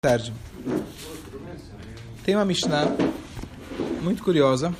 tarde. 0.00 0.32
Tem 2.24 2.36
uma 2.36 2.44
Mishnah 2.44 2.86
muito 4.00 4.22
curiosa. 4.22 4.72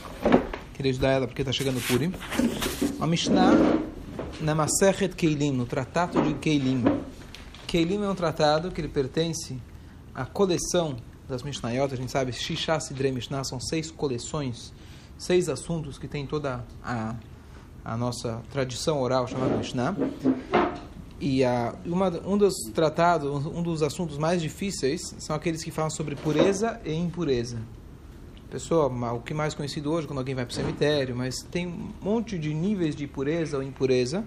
Queria 0.74 0.92
ajudar 0.92 1.10
ela 1.10 1.26
porque 1.26 1.42
está 1.42 1.50
chegando 1.50 1.78
o 1.78 1.80
Purim. 1.80 2.12
Uma 2.98 3.06
Mishnah 3.08 3.50
na 4.40 4.54
Masechet 4.54 5.16
Keilim, 5.16 5.50
no 5.50 5.66
Tratado 5.66 6.22
de 6.22 6.34
Keilim. 6.34 6.84
Keilim 7.66 8.04
é 8.04 8.08
um 8.08 8.14
tratado 8.14 8.70
que 8.70 8.80
ele 8.80 8.86
pertence 8.86 9.60
à 10.14 10.24
coleção 10.24 10.94
das 11.28 11.42
Mishnayot. 11.42 11.92
A 11.92 11.96
gente 11.96 12.12
sabe, 12.12 12.32
Shisha 12.32 12.78
Sidrei 12.78 13.10
Mishnah 13.10 13.42
são 13.42 13.58
seis 13.58 13.90
coleções, 13.90 14.72
seis 15.18 15.48
assuntos 15.48 15.98
que 15.98 16.06
tem 16.06 16.28
toda 16.28 16.64
a, 16.80 17.16
a 17.84 17.96
nossa 17.96 18.40
tradição 18.52 19.00
oral 19.00 19.26
chamada 19.26 19.56
Mishnah. 19.56 19.96
E 21.20 21.44
a, 21.44 21.74
uma, 21.84 22.08
um 22.24 22.38
dos 22.38 22.54
tratados, 22.72 23.44
um 23.46 23.62
dos 23.62 23.82
assuntos 23.82 24.16
mais 24.18 24.40
difíceis 24.40 25.14
são 25.18 25.34
aqueles 25.34 25.64
que 25.64 25.70
falam 25.70 25.90
sobre 25.90 26.14
pureza 26.14 26.80
e 26.84 26.92
impureza. 26.92 27.58
Pessoa, 28.50 28.86
o 29.12 29.20
que 29.20 29.34
mais 29.34 29.52
conhecido 29.52 29.90
hoje 29.92 30.06
quando 30.06 30.20
alguém 30.20 30.34
vai 30.34 30.46
para 30.46 30.52
o 30.52 30.54
cemitério, 30.54 31.14
mas 31.14 31.42
tem 31.42 31.66
um 31.66 31.90
monte 32.00 32.38
de 32.38 32.54
níveis 32.54 32.96
de 32.96 33.06
pureza 33.06 33.56
ou 33.56 33.62
impureza, 33.62 34.24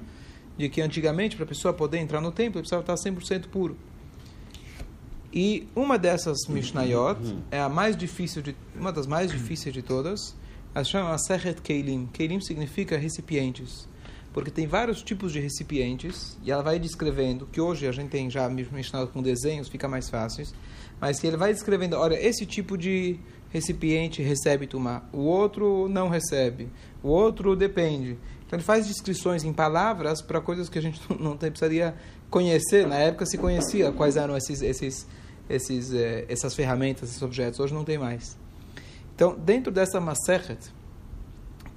de 0.58 0.70
que 0.70 0.82
antigamente 0.82 1.36
para 1.36 1.46
a 1.46 1.48
pessoa 1.48 1.74
poder 1.74 1.98
entrar 1.98 2.22
no 2.22 2.32
templo 2.32 2.60
precisava 2.60 2.82
estar 2.82 2.94
100% 2.94 3.48
puro. 3.48 3.78
E 5.34 5.68
uma 5.74 5.98
dessas 5.98 6.46
Mishnayot 6.48 7.20
é 7.50 7.62
a 7.62 7.70
mais 7.70 7.96
difícil 7.96 8.42
de, 8.42 8.56
uma 8.76 8.92
das 8.92 9.08
mais 9.08 9.32
difíceis 9.32 9.74
de 9.74 9.82
todas, 9.82 10.36
ela 10.76 10.84
chama 10.84 11.18
Sechet 11.18 11.62
Keilim. 11.62 12.08
Keilim 12.12 12.42
significa 12.42 12.98
recipientes 12.98 13.88
porque 14.34 14.50
tem 14.50 14.68
vários 14.68 15.02
tipos 15.02 15.32
de 15.32 15.40
recipientes 15.40 16.38
e 16.44 16.52
ela 16.52 16.64
vai 16.64 16.80
descrevendo 16.80 17.48
que 17.52 17.60
hoje 17.60 17.88
a 17.88 17.92
gente 17.92 18.10
tem 18.10 18.30
já 18.30 18.48
mencionado 18.50 19.10
com 19.12 19.22
desenhos 19.22 19.68
fica 19.68 19.88
mais 19.88 20.10
fáceis 20.10 20.54
mas 21.00 21.20
que 21.20 21.28
ele 21.28 21.38
vai 21.38 21.54
descrevendo 21.54 21.98
olha 21.98 22.16
esse 22.16 22.46
tipo 22.46 22.78
de 22.78 23.20
recipiente 23.50 24.22
recebe 24.22 24.68
tumá 24.68 25.04
o 25.12 25.20
outro 25.20 25.88
não 25.90 26.10
recebe 26.10 26.70
o 27.04 27.10
outro 27.10 27.56
depende. 27.56 28.18
Então 28.46 28.58
ele 28.58 28.64
faz 28.64 28.88
descrições 28.88 29.44
em 29.44 29.54
palavras 29.54 30.22
para 30.22 30.40
coisas 30.40 30.70
que 30.70 30.78
a 30.78 30.82
gente 30.82 31.02
não 31.20 31.36
precisaria 31.38 31.96
conhecer. 32.30 32.88
Na 32.88 32.96
época 32.96 33.26
se 33.26 33.38
conhecia 33.38 33.92
quais 33.92 34.18
eram 34.18 34.36
esses 34.38 34.62
esses 34.62 35.08
esses 35.50 35.94
eh, 35.94 36.26
essas 36.30 36.54
ferramentas 36.54 37.10
esses 37.10 37.22
objetos 37.22 37.60
hoje 37.60 37.74
não 37.74 37.84
tem 37.84 37.98
mais. 37.98 38.38
Então 39.16 39.36
dentro 39.36 39.72
dessa 39.72 40.00
masechet 40.00 40.72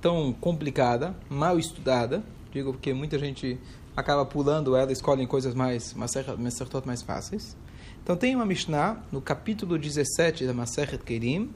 tão 0.01 0.33
complicada 0.33 1.15
mal 1.31 1.59
estudada 1.59 2.23
digo 2.55 2.73
porque 2.73 2.95
muita 2.95 3.19
gente 3.19 3.59
acaba 3.97 4.25
pulando 4.25 4.77
ela, 4.77 4.93
escolhem 4.93 5.27
coisas 5.27 5.55
mais, 5.55 5.93
Masertot 5.93 6.87
mais 6.87 7.03
fáceis. 7.03 7.57
Então 8.03 8.17
tem 8.17 8.37
uma 8.37 8.47
Mishnah 8.47 9.03
no 9.11 9.21
capítulo 9.21 9.77
17 9.77 10.47
da 10.47 10.55
Maseret 10.55 11.03
Kerim, 11.03 11.51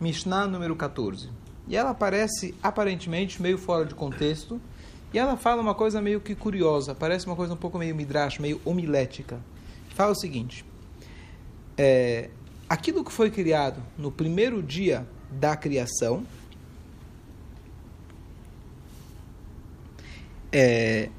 Mishnah 0.00 0.46
número 0.46 0.74
14. 0.74 1.28
E 1.68 1.76
ela 1.76 1.90
aparece 1.90 2.54
aparentemente 2.62 3.40
meio 3.40 3.58
fora 3.58 3.84
de 3.84 3.94
contexto, 3.94 4.58
e 5.12 5.18
ela 5.18 5.36
fala 5.36 5.60
uma 5.60 5.74
coisa 5.74 6.00
meio 6.00 6.20
que 6.20 6.34
curiosa, 6.34 6.94
parece 6.94 7.26
uma 7.26 7.36
coisa 7.36 7.52
um 7.52 7.56
pouco 7.56 7.76
meio 7.76 7.94
midrash, 7.94 8.38
meio 8.38 8.60
homilética. 8.64 9.38
Fala 9.90 10.12
o 10.12 10.14
seguinte: 10.14 10.64
é, 11.76 12.30
aquilo 12.68 13.04
que 13.04 13.12
foi 13.12 13.30
criado 13.30 13.82
no 13.98 14.10
primeiro 14.10 14.62
dia 14.62 15.06
da 15.30 15.54
criação, 15.54 16.24
é, 20.52 21.10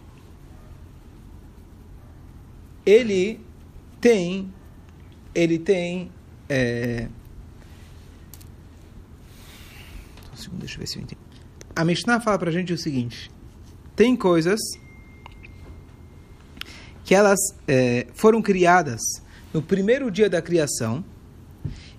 ele 2.86 3.40
tem, 4.00 4.52
ele 5.34 5.60
tem, 5.60 6.12
é, 6.50 7.08
um 10.34 10.36
segundo, 10.36 10.60
deixa 10.60 10.76
eu 10.76 10.80
ver 10.80 10.88
se 10.88 10.98
eu 10.98 11.04
entendi. 11.04 11.22
A 11.76 11.86
Mishnah 11.86 12.20
fala 12.20 12.38
para 12.38 12.50
a 12.50 12.54
gente 12.54 12.74
o 12.74 12.78
seguinte: 12.78 13.32
tem 13.96 14.16
coisas 14.16 14.60
que 17.06 17.16
elas 17.16 17.40
é, 17.68 18.08
foram 18.14 18.42
criadas 18.42 19.02
no 19.54 19.62
primeiro 19.62 20.10
dia 20.10 20.30
da 20.30 20.42
criação 20.42 21.04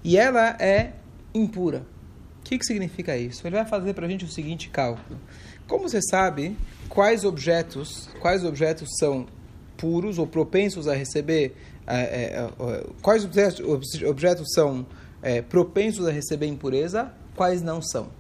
e 0.03 0.17
ela 0.17 0.57
é 0.59 0.95
impura. 1.35 1.87
O 2.41 2.45
que, 2.45 2.59
que 2.59 2.65
significa 2.65 3.17
isso? 3.17 3.47
Ele 3.47 3.57
vai 3.57 3.65
fazer 3.65 3.95
para 3.95 4.07
a 4.07 4.09
gente 4.09 4.25
o 4.25 4.29
seguinte 4.29 4.69
cálculo. 4.69 5.19
Como 5.73 5.89
você 5.89 6.03
sabe 6.03 6.55
quais 6.87 7.25
objetos, 7.25 8.07
quais 8.21 8.45
objetos 8.45 8.91
são 8.99 9.25
puros 9.75 10.19
ou 10.19 10.27
propensos 10.27 10.87
a 10.87 10.93
receber, 10.93 11.57
é, 11.87 11.97
é, 11.99 12.51
quais 13.01 13.25
objetos 13.25 14.53
são 14.53 14.85
é, 15.23 15.41
propensos 15.41 16.07
a 16.07 16.11
receber 16.11 16.45
impureza, 16.45 17.11
quais 17.35 17.63
não 17.63 17.81
são, 17.81 18.11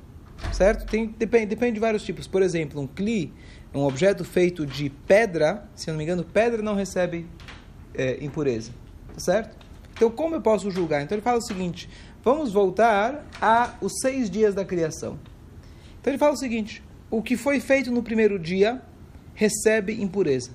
certo? 0.50 0.86
Tem, 0.86 1.08
depende, 1.08 1.44
depende 1.44 1.74
de 1.74 1.80
vários 1.80 2.02
tipos. 2.02 2.26
Por 2.26 2.40
exemplo, 2.40 2.80
um 2.80 2.86
cli, 2.86 3.30
um 3.74 3.82
objeto 3.82 4.24
feito 4.24 4.64
de 4.64 4.88
pedra, 4.88 5.68
se 5.76 5.90
não 5.90 5.98
me 5.98 6.04
engano, 6.04 6.24
pedra 6.24 6.62
não 6.62 6.74
recebe 6.74 7.26
é, 7.94 8.16
impureza, 8.24 8.72
certo? 9.18 9.54
Então, 9.94 10.10
como 10.10 10.36
eu 10.36 10.40
posso 10.40 10.70
julgar? 10.70 11.02
Então, 11.02 11.14
ele 11.14 11.22
fala 11.22 11.36
o 11.36 11.42
seguinte: 11.42 11.86
vamos 12.24 12.50
voltar 12.50 13.26
a 13.42 13.74
os 13.82 13.92
seis 14.00 14.30
dias 14.30 14.54
da 14.54 14.64
criação. 14.64 15.18
Então, 16.00 16.10
ele 16.10 16.18
fala 16.18 16.32
o 16.32 16.38
seguinte: 16.38 16.82
o 17.12 17.22
que 17.22 17.36
foi 17.36 17.60
feito 17.60 17.90
no 17.90 18.02
primeiro 18.02 18.38
dia 18.38 18.80
recebe 19.34 20.02
impureza. 20.02 20.50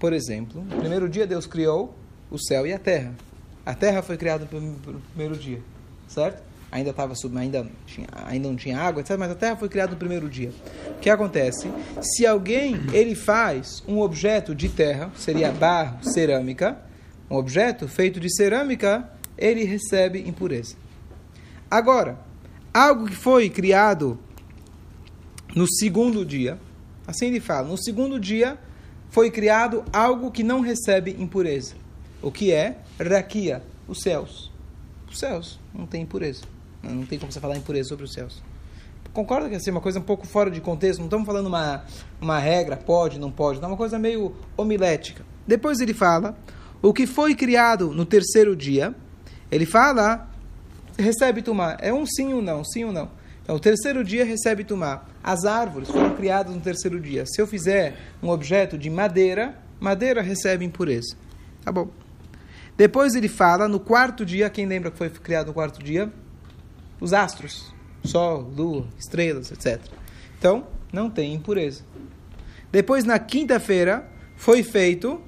Por 0.00 0.14
exemplo, 0.14 0.64
no 0.64 0.78
primeiro 0.78 1.06
dia 1.06 1.26
Deus 1.26 1.46
criou 1.46 1.94
o 2.30 2.38
céu 2.38 2.66
e 2.66 2.72
a 2.72 2.78
terra. 2.78 3.14
A 3.64 3.74
terra 3.74 4.00
foi 4.00 4.16
criada 4.16 4.48
no 4.50 5.00
primeiro 5.12 5.36
dia, 5.36 5.60
certo? 6.08 6.42
Ainda 6.72 6.88
estava 6.88 7.12
ainda 7.36 7.66
tinha, 7.84 8.08
ainda 8.26 8.48
não 8.48 8.56
tinha 8.56 8.80
água, 8.80 9.02
etc. 9.02 9.18
Mas 9.18 9.32
a 9.32 9.34
terra 9.34 9.56
foi 9.56 9.68
criada 9.68 9.92
no 9.92 9.98
primeiro 9.98 10.30
dia. 10.30 10.50
O 10.96 10.98
que 10.98 11.10
acontece? 11.10 11.70
Se 12.00 12.26
alguém 12.26 12.74
ele 12.94 13.14
faz 13.14 13.84
um 13.86 14.00
objeto 14.00 14.54
de 14.54 14.70
terra, 14.70 15.12
seria 15.14 15.52
barro, 15.52 16.02
cerâmica, 16.02 16.78
um 17.30 17.36
objeto 17.36 17.86
feito 17.86 18.18
de 18.18 18.34
cerâmica, 18.34 19.10
ele 19.36 19.62
recebe 19.64 20.26
impureza. 20.26 20.74
Agora, 21.70 22.18
algo 22.72 23.04
que 23.04 23.14
foi 23.14 23.50
criado 23.50 24.18
no 25.54 25.66
segundo 25.68 26.24
dia, 26.24 26.58
assim 27.06 27.26
ele 27.26 27.40
fala, 27.40 27.68
no 27.68 27.76
segundo 27.76 28.18
dia 28.18 28.58
foi 29.10 29.30
criado 29.30 29.84
algo 29.92 30.30
que 30.30 30.42
não 30.42 30.60
recebe 30.60 31.16
impureza. 31.18 31.74
O 32.22 32.30
que 32.30 32.52
é? 32.52 32.78
Rakia, 32.98 33.62
os 33.86 34.00
céus. 34.00 34.50
Os 35.10 35.18
céus 35.18 35.60
não 35.74 35.86
tem 35.86 36.02
impureza. 36.02 36.44
Não 36.82 37.04
tem 37.04 37.18
como 37.18 37.30
você 37.30 37.38
falar 37.38 37.56
impureza 37.56 37.90
sobre 37.90 38.04
os 38.04 38.12
céus. 38.12 38.42
Concorda 39.12 39.48
que 39.48 39.54
é 39.54 39.58
assim, 39.58 39.70
uma 39.70 39.80
coisa 39.80 39.98
um 39.98 40.02
pouco 40.02 40.26
fora 40.26 40.50
de 40.50 40.60
contexto? 40.60 40.98
Não 41.00 41.06
estamos 41.06 41.26
falando 41.26 41.46
uma, 41.46 41.84
uma 42.18 42.38
regra, 42.38 42.76
pode, 42.76 43.18
não 43.18 43.30
pode. 43.30 43.60
Não, 43.60 43.68
é 43.68 43.72
uma 43.72 43.76
coisa 43.76 43.98
meio 43.98 44.34
homilética. 44.56 45.22
Depois 45.46 45.80
ele 45.80 45.92
fala, 45.92 46.34
o 46.80 46.94
que 46.94 47.06
foi 47.06 47.34
criado 47.34 47.92
no 47.92 48.06
terceiro 48.06 48.56
dia, 48.56 48.94
ele 49.50 49.66
fala, 49.66 50.30
recebe 50.98 51.42
tomar. 51.42 51.76
É 51.80 51.92
um 51.92 52.06
sim 52.06 52.32
ou 52.32 52.40
não, 52.40 52.64
sim 52.64 52.84
ou 52.84 52.92
não. 52.92 53.10
Então, 53.42 53.56
o 53.56 53.60
terceiro 53.60 54.02
dia 54.02 54.24
recebe 54.24 54.64
tumá. 54.64 55.04
As 55.22 55.44
árvores 55.44 55.88
foram 55.88 56.14
criadas 56.14 56.54
no 56.54 56.60
terceiro 56.60 57.00
dia. 57.00 57.24
Se 57.26 57.40
eu 57.40 57.46
fizer 57.46 57.96
um 58.22 58.28
objeto 58.28 58.76
de 58.76 58.90
madeira, 58.90 59.56
madeira 59.80 60.20
recebe 60.20 60.64
impureza. 60.64 61.16
Tá 61.64 61.70
bom. 61.70 61.88
Depois 62.76 63.14
ele 63.14 63.28
fala, 63.28 63.68
no 63.68 63.78
quarto 63.78 64.24
dia, 64.24 64.50
quem 64.50 64.66
lembra 64.66 64.90
que 64.90 64.98
foi 64.98 65.10
criado 65.10 65.48
no 65.48 65.54
quarto 65.54 65.82
dia? 65.82 66.12
Os 67.00 67.12
astros. 67.12 67.72
Sol, 68.04 68.40
lua, 68.40 68.88
estrelas, 68.98 69.52
etc. 69.52 69.80
Então, 70.38 70.66
não 70.92 71.08
tem 71.08 71.34
impureza. 71.34 71.84
Depois, 72.72 73.04
na 73.04 73.18
quinta-feira, 73.18 74.08
foi 74.36 74.62
feito 74.62 75.20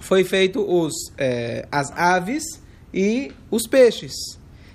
foi 0.00 0.24
feito 0.24 0.60
os, 0.60 0.92
é, 1.16 1.66
as 1.70 1.92
aves 1.92 2.42
e 2.92 3.30
os 3.50 3.68
peixes. 3.68 4.12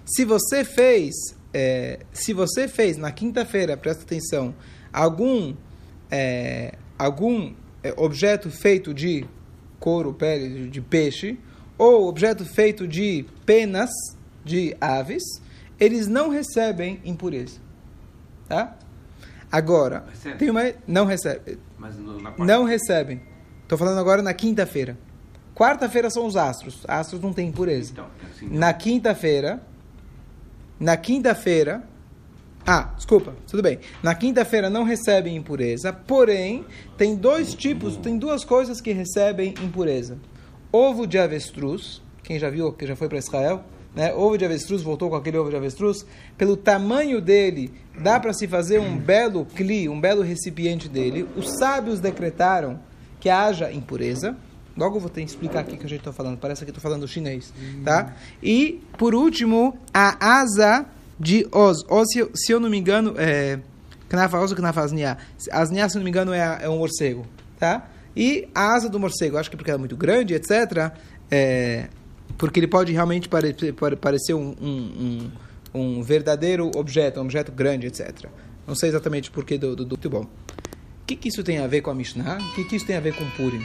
Se 0.06 0.24
você 0.24 0.64
fez 0.64 1.14
é, 1.54 2.00
se 2.12 2.34
você 2.34 2.68
fez 2.68 2.98
na 2.98 3.12
quinta-feira, 3.12 3.78
presta 3.78 4.04
atenção, 4.04 4.54
algum, 4.92 5.56
é, 6.12 6.76
algum 6.98 7.54
é, 7.84 7.94
objeto 7.98 8.50
feito 8.50 8.94
de 8.94 9.26
couro, 9.80 10.14
pele 10.14 10.70
de 10.70 10.82
peixe, 10.82 11.38
ou 11.78 12.08
objeto 12.08 12.44
feito 12.44 12.88
de 12.88 13.26
penas 13.46 13.90
de 14.44 14.76
aves, 14.82 15.24
eles 15.80 16.08
não 16.08 16.30
recebem 16.30 17.00
impureza. 17.06 17.60
Tá? 18.48 18.76
Agora, 19.52 20.06
recebe. 20.10 20.38
tem 20.38 20.50
uma, 20.50 20.62
não 20.88 21.06
recebe. 21.06 21.60
não 22.38 22.64
recebem. 22.64 23.22
Estou 23.64 23.78
falando 23.78 24.00
agora 24.00 24.22
na 24.22 24.34
quinta-feira. 24.34 24.98
Quarta-feira 25.54 26.10
são 26.10 26.26
os 26.26 26.36
astros. 26.36 26.84
Astros 26.88 27.22
não 27.22 27.34
têm 27.34 27.50
impureza. 27.50 27.92
Então, 27.92 28.08
assim, 28.30 28.50
na 28.50 28.74
quinta-feira 28.74 29.62
na 30.80 30.96
quinta-feira. 30.98 31.84
Ah, 32.66 32.94
desculpa, 32.96 33.34
tudo 33.50 33.64
bem. 33.64 33.80
Na 34.04 34.14
quinta-feira 34.14 34.70
não 34.70 34.84
recebem 34.84 35.36
impureza, 35.36 35.94
porém, 35.94 36.66
tem 36.98 37.16
dois 37.16 37.54
tipos, 37.54 37.96
tem 37.96 38.18
duas 38.18 38.44
coisas 38.44 38.82
que 38.82 38.92
recebem 38.92 39.54
impureza: 39.64 40.18
ovo 40.72 41.08
de 41.08 41.18
avestruz, 41.18 42.02
quem 42.24 42.38
já 42.38 42.50
viu, 42.50 42.74
que 42.74 42.86
já 42.86 42.96
foi 42.96 43.08
para 43.08 43.20
Israel, 43.20 43.64
né? 43.96 44.14
ovo 44.14 44.38
de 44.38 44.46
avestruz, 44.46 44.82
voltou 44.82 45.10
com 45.10 45.16
aquele 45.16 45.38
ovo 45.38 45.50
de 45.50 45.56
avestruz, 45.56 46.06
pelo 46.38 46.58
tamanho 46.58 47.20
dele, 47.20 47.72
dá 48.00 48.20
para 48.20 48.34
se 48.34 48.48
fazer 48.48 48.80
um 48.80 48.98
belo 48.98 49.46
cli, 49.46 49.88
um 49.90 50.00
belo 50.00 50.22
recipiente 50.22 50.88
dele. 50.88 51.28
Os 51.36 51.58
sábios 51.58 52.00
decretaram 52.00 52.80
que 53.20 53.30
haja 53.30 53.72
impureza. 53.72 54.36
Logo 54.78 55.00
vou 55.00 55.10
ter 55.10 55.22
que 55.22 55.30
explicar 55.30 55.62
aqui 55.62 55.76
que 55.76 55.86
a 55.86 55.90
gente 55.90 56.00
está 56.00 56.14
falando. 56.14 56.38
Parece 56.38 56.64
que 56.64 56.70
estou 56.70 56.82
falando 56.82 57.08
chinês, 57.08 57.52
tá? 57.84 58.16
E, 58.42 58.80
por 58.98 59.16
último, 59.16 59.78
a 59.92 60.40
asa 60.40 60.86
de 61.20 61.48
Oz. 61.52 61.84
Oz, 61.90 62.08
se, 62.12 62.30
se 62.36 62.52
eu 62.52 62.60
não 62.60 62.70
me 62.70 62.78
engano, 62.78 63.16
é... 63.18 63.60
Knafa 64.08 64.40
Oz 64.40 64.52
ou 64.52 64.58
Knafa 64.58 64.82
Asnia? 64.82 65.18
Se 65.38 65.96
não 65.96 66.04
me 66.04 66.10
engano, 66.10 66.32
é, 66.32 66.60
é 66.62 66.70
um 66.70 66.78
morcego, 66.78 67.26
tá? 67.60 67.90
E 68.16 68.48
a 68.54 68.74
asa 68.74 68.88
do 68.88 69.00
morcego, 69.00 69.38
acho 69.38 69.50
que 69.50 69.58
porque 69.58 69.70
ela 69.70 69.78
é 69.78 69.80
muito 69.80 69.98
grande, 69.98 70.34
etc., 70.34 70.92
é, 71.30 71.90
porque 72.38 72.60
ele 72.60 72.68
pode 72.68 72.92
realmente 72.92 73.28
pare, 73.28 73.56
parecer 74.00 74.34
um, 74.34 74.56
um, 74.62 75.30
um, 75.74 75.82
um, 75.82 76.04
verdadeiro 76.04 76.72
objeto, 76.76 77.20
um 77.20 77.24
objeto 77.24 77.52
grande, 77.52 77.88
etc. 77.88 78.28
Não 78.66 78.76
sei 78.76 78.90
exatamente 78.90 79.30
porquê 79.30 79.58
do, 79.58 79.76
do, 79.76 79.84
do 79.84 79.90
muito 79.90 80.10
bom. 80.10 80.22
O 80.22 81.06
que, 81.06 81.16
que 81.16 81.30
isso 81.30 81.44
tem 81.44 81.60
a 81.60 81.68
ver 81.68 81.82
com 81.82 81.90
a 81.90 81.96
Mishnah? 81.96 82.38
O 82.38 82.56
que, 82.56 82.64
que 82.66 82.76
isso 82.76 82.86
tem 82.86 82.96
a 82.96 83.00
ver 83.00 83.16
com 83.16 83.30
Purim? 83.32 83.64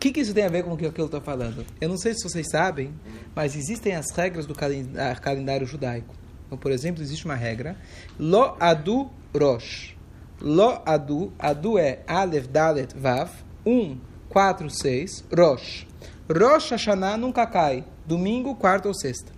O 0.00 0.02
que, 0.02 0.12
que 0.12 0.20
isso 0.20 0.32
tem 0.32 0.46
a 0.46 0.48
ver 0.48 0.64
com 0.64 0.72
o 0.72 0.78
que 0.78 0.86
eu 0.86 1.04
estou 1.04 1.20
falando? 1.20 1.66
Eu 1.78 1.86
não 1.86 1.98
sei 1.98 2.14
se 2.14 2.22
vocês 2.22 2.46
sabem, 2.50 2.90
mas 3.34 3.54
existem 3.54 3.94
as 3.94 4.06
regras 4.16 4.46
do 4.46 4.54
calendário 4.54 5.66
judaico. 5.66 6.14
Então, 6.46 6.56
por 6.56 6.72
exemplo, 6.72 7.02
existe 7.02 7.26
uma 7.26 7.34
regra: 7.34 7.76
Lo 8.18 8.56
adu 8.58 9.10
rosh. 9.38 9.94
Lo 10.40 10.80
adu, 10.86 11.34
adu 11.38 11.78
é 11.78 12.02
Aleph, 12.06 12.46
Dalet, 12.46 12.94
Vav, 12.96 13.30
1, 13.66 13.98
4, 14.30 14.70
6, 14.70 15.24
Rosh. 15.36 15.86
Rosh 16.30 16.70
Hashanah 16.70 17.18
nunca 17.18 17.46
cai. 17.46 17.84
Domingo, 18.06 18.56
quarta 18.56 18.88
ou 18.88 18.94
sexta. 18.94 19.30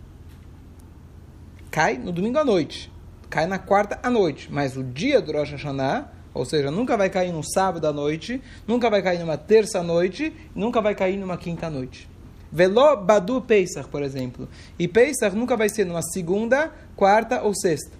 Cai 1.72 1.98
no 1.98 2.12
domingo 2.12 2.38
à 2.38 2.44
noite. 2.44 2.88
Cai 3.28 3.48
na 3.48 3.58
quarta 3.58 3.98
à 4.00 4.08
noite. 4.08 4.48
Mas 4.48 4.76
o 4.76 4.84
dia 4.84 5.20
do 5.20 5.32
Rosh 5.32 5.50
Hashanah, 5.50 6.08
ou 6.34 6.44
seja, 6.44 6.70
nunca 6.70 6.96
vai 6.96 7.10
cair 7.10 7.32
no 7.32 7.42
sábado 7.42 7.86
à 7.86 7.92
noite, 7.92 8.40
nunca 8.66 8.88
vai 8.88 9.02
cair 9.02 9.18
numa 9.18 9.36
terça 9.36 9.80
à 9.80 9.82
noite, 9.82 10.32
nunca 10.54 10.80
vai 10.80 10.94
cair 10.94 11.16
numa 11.16 11.36
quinta 11.36 11.66
à 11.66 11.70
noite. 11.70 12.08
Velo 12.50 12.96
Badu 12.96 13.40
Pesach, 13.40 13.88
por 13.88 14.02
exemplo. 14.02 14.48
E 14.78 14.86
Pesach 14.86 15.34
nunca 15.34 15.56
vai 15.56 15.68
ser 15.68 15.84
numa 15.86 16.02
segunda, 16.02 16.72
quarta 16.94 17.42
ou 17.42 17.54
sexta. 17.54 17.92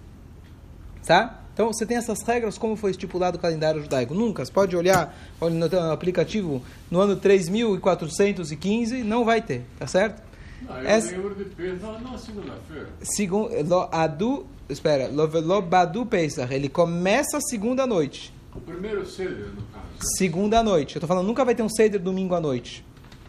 Tá? 1.07 1.43
Então 1.53 1.73
você 1.73 1.85
tem 1.85 1.97
essas 1.97 2.23
regras 2.23 2.57
como 2.57 2.77
foi 2.77 2.93
estipulado 2.93 3.37
o 3.37 3.41
calendário 3.41 3.83
judaico. 3.83 4.15
Nunca, 4.15 4.45
você 4.45 4.53
pode 4.53 4.77
olhar 4.77 5.15
no 5.41 5.93
aplicativo 5.93 6.63
no 6.91 7.01
ano 7.01 7.17
3415, 7.17 9.03
não 9.03 9.25
vai 9.25 9.43
ter, 9.43 9.63
tá 9.79 9.87
certo? 9.87 10.23
Não, 10.67 10.79
eu 10.79 10.87
Essa, 10.89 11.11
lembro 11.13 11.35
de 11.35 11.45
Pesach 11.45 12.03
na 12.03 12.19
segunda-feira. 12.19 12.89
Segundo, 13.03 13.89
adu, 13.93 14.47
espera, 14.69 15.09
lo 15.09 15.63
badu 15.63 16.07
Pesach, 16.07 16.53
ele 16.53 16.69
começa 16.69 17.39
a 17.39 17.41
segunda 17.41 17.87
noite. 17.87 18.33
O 18.55 18.61
primeiro 18.61 19.07
ceder, 19.07 19.49
no 19.49 19.63
caso. 19.73 20.17
Segunda 20.17 20.63
noite. 20.63 20.97
Eu 20.97 20.99
estou 20.99 21.09
falando, 21.09 21.27
nunca 21.27 21.45
vai 21.45 21.55
ter 21.55 21.63
um 21.63 21.69
ceder 21.69 22.01
domingo 22.01 22.35
à 22.35 22.41
noite. 22.41 22.85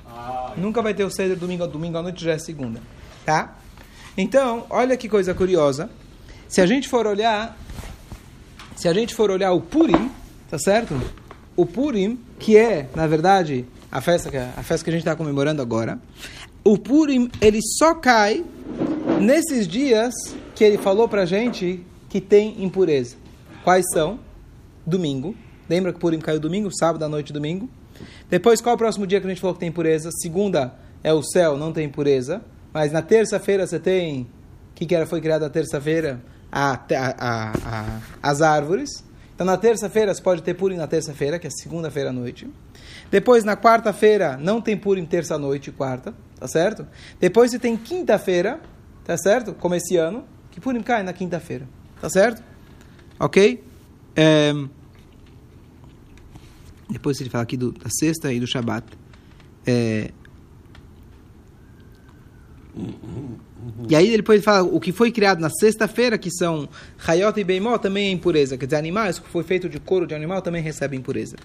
Ah, 0.06 0.54
nunca 0.58 0.82
vai 0.82 0.94
ter 0.94 1.04
o 1.04 1.10
ceder 1.10 1.38
domingo, 1.38 1.66
domingo 1.68 1.98
à 1.98 2.02
noite, 2.02 2.24
já 2.24 2.34
é 2.34 2.38
segunda. 2.38 2.82
Tá? 3.26 3.58
Então, 4.18 4.66
olha 4.70 4.98
que 4.98 5.08
coisa 5.08 5.34
curiosa. 5.34 5.90
Se 6.48 6.62
a 6.62 6.66
gente 6.66 6.88
for 6.88 7.08
olhar 7.08 7.58
se 8.76 8.88
a 8.88 8.94
gente 8.94 9.14
for 9.14 9.30
olhar 9.30 9.52
o 9.52 9.62
Purim, 9.62 10.12
tá 10.50 10.58
certo? 10.58 11.00
O 11.56 11.66
Purim, 11.66 12.20
que 12.40 12.58
é, 12.58 12.90
na 12.96 13.06
verdade, 13.08 13.66
a 13.92 14.02
festa 14.02 14.30
que, 14.30 14.38
a 14.38 14.64
festa 14.64 14.84
que 14.84 14.90
a 14.90 14.94
gente 14.94 15.02
está 15.02 15.16
comemorando 15.16 15.62
agora, 15.62 16.00
o 16.64 16.78
Purim, 16.78 17.30
ele 17.42 17.60
só 17.62 17.94
cai 17.96 18.44
nesses 19.22 19.68
dias 19.68 20.14
que 20.56 20.64
ele 20.64 20.78
falou 20.78 21.08
pra 21.08 21.26
gente 21.26 21.84
que 22.10 22.22
tem 22.22 22.64
impureza. 22.64 23.16
Quais 23.64 23.86
são? 23.94 24.20
Domingo. 24.86 25.36
Lembra 25.70 25.92
que 25.92 25.98
o 25.98 26.02
Purim 26.02 26.20
caiu 26.20 26.40
domingo? 26.40 26.70
Sábado 26.72 27.04
à 27.04 27.10
noite, 27.10 27.34
domingo. 27.34 27.70
Depois, 28.30 28.62
qual 28.62 28.74
é 28.74 28.76
o 28.76 28.78
próximo 28.78 29.08
dia 29.08 29.20
que 29.20 29.28
a 29.28 29.30
gente 29.30 29.42
falou 29.42 29.54
que 29.54 29.60
tem 29.60 29.70
impureza? 29.70 30.10
Segunda 30.12 30.74
é 31.04 31.14
o 31.14 31.24
céu, 31.24 31.58
não 31.58 31.72
tem 31.72 31.86
impureza. 31.86 32.42
Mas 32.74 32.92
na 32.92 33.02
terça-feira 33.02 33.66
você 33.66 33.80
tem. 33.80 34.24
O 34.24 34.28
que, 34.76 34.86
que 34.86 34.96
era, 34.96 35.06
foi 35.06 35.22
criado 35.22 35.42
na 35.42 35.50
terça-feira? 35.50 36.22
a, 36.54 36.74
a, 36.74 37.54
a, 37.66 38.00
as 38.22 38.42
árvores. 38.42 39.04
Então, 39.34 39.46
na 39.46 39.58
terça-feira, 39.58 40.14
você 40.14 40.22
pode 40.22 40.44
ter 40.44 40.54
Purim 40.54 40.76
na 40.76 40.86
terça-feira, 40.86 41.40
que 41.40 41.48
é 41.48 41.50
segunda-feira 41.50 42.12
à 42.12 42.14
noite. 42.14 42.48
Depois, 43.14 43.44
na 43.44 43.56
quarta-feira, 43.56 44.38
não 44.38 44.60
tem 44.60 44.76
Purim 44.76 45.06
terça-noite 45.06 45.70
e 45.70 45.72
quarta, 45.72 46.16
tá 46.40 46.48
certo? 46.48 46.88
Depois, 47.20 47.52
você 47.52 47.60
tem 47.60 47.78
quinta-feira, 47.78 48.60
tá 49.06 49.16
certo? 49.16 49.54
Como 49.54 49.76
esse 49.76 49.96
ano, 49.98 50.26
que 50.50 50.60
Purim 50.60 50.82
cai 50.82 51.04
na 51.04 51.14
quinta-feira, 51.14 51.70
tá 52.02 52.10
certo? 52.10 52.42
Ok? 53.20 53.64
É... 54.16 54.52
Depois, 56.90 57.22
ele 57.22 57.30
fala 57.30 57.44
aqui 57.44 57.56
do, 57.56 57.72
da 57.72 57.88
sexta 57.88 58.34
e 58.34 58.40
do 58.40 58.48
Shabat. 58.48 58.84
É... 59.64 60.10
E 63.88 63.96
aí 63.96 64.18
depois 64.18 64.38
ele 64.38 64.44
fala 64.44 64.64
o 64.64 64.80
que 64.80 64.92
foi 64.92 65.12
criado 65.12 65.40
na 65.40 65.52
sexta-feira, 65.52 66.18
que 66.18 66.32
são 66.32 66.68
Hayot 67.08 67.40
e 67.40 67.44
Beimó, 67.44 67.78
também 67.78 68.08
é 68.08 68.12
impureza. 68.12 68.58
Quer 68.58 68.66
dizer, 68.66 68.78
animais 68.78 69.20
que 69.20 69.30
foi 69.30 69.44
feito 69.44 69.70
de 69.70 69.80
couro 69.80 70.08
de 70.08 70.16
animal 70.16 70.42
também 70.42 70.64
recebe 70.64 70.98
impureza. 70.98 71.36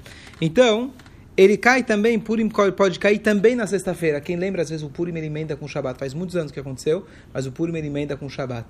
Então, 0.40 0.90
ele 1.38 1.56
cai 1.56 1.84
também, 1.84 2.18
Purim 2.18 2.48
pode 2.48 2.98
cair 2.98 3.20
também 3.20 3.54
na 3.54 3.64
sexta-feira. 3.64 4.20
Quem 4.20 4.34
lembra, 4.34 4.62
às 4.62 4.70
vezes, 4.70 4.84
o 4.84 4.90
Purim 4.90 5.16
ele 5.16 5.28
emenda 5.28 5.56
com 5.56 5.66
o 5.66 5.68
Shabat. 5.68 5.96
Faz 5.96 6.12
muitos 6.12 6.34
anos 6.34 6.50
que 6.50 6.58
aconteceu, 6.58 7.06
mas 7.32 7.46
o 7.46 7.52
Purim 7.52 7.76
ele 7.78 7.86
emenda 7.86 8.16
com 8.16 8.26
o 8.26 8.28
Shabat. 8.28 8.66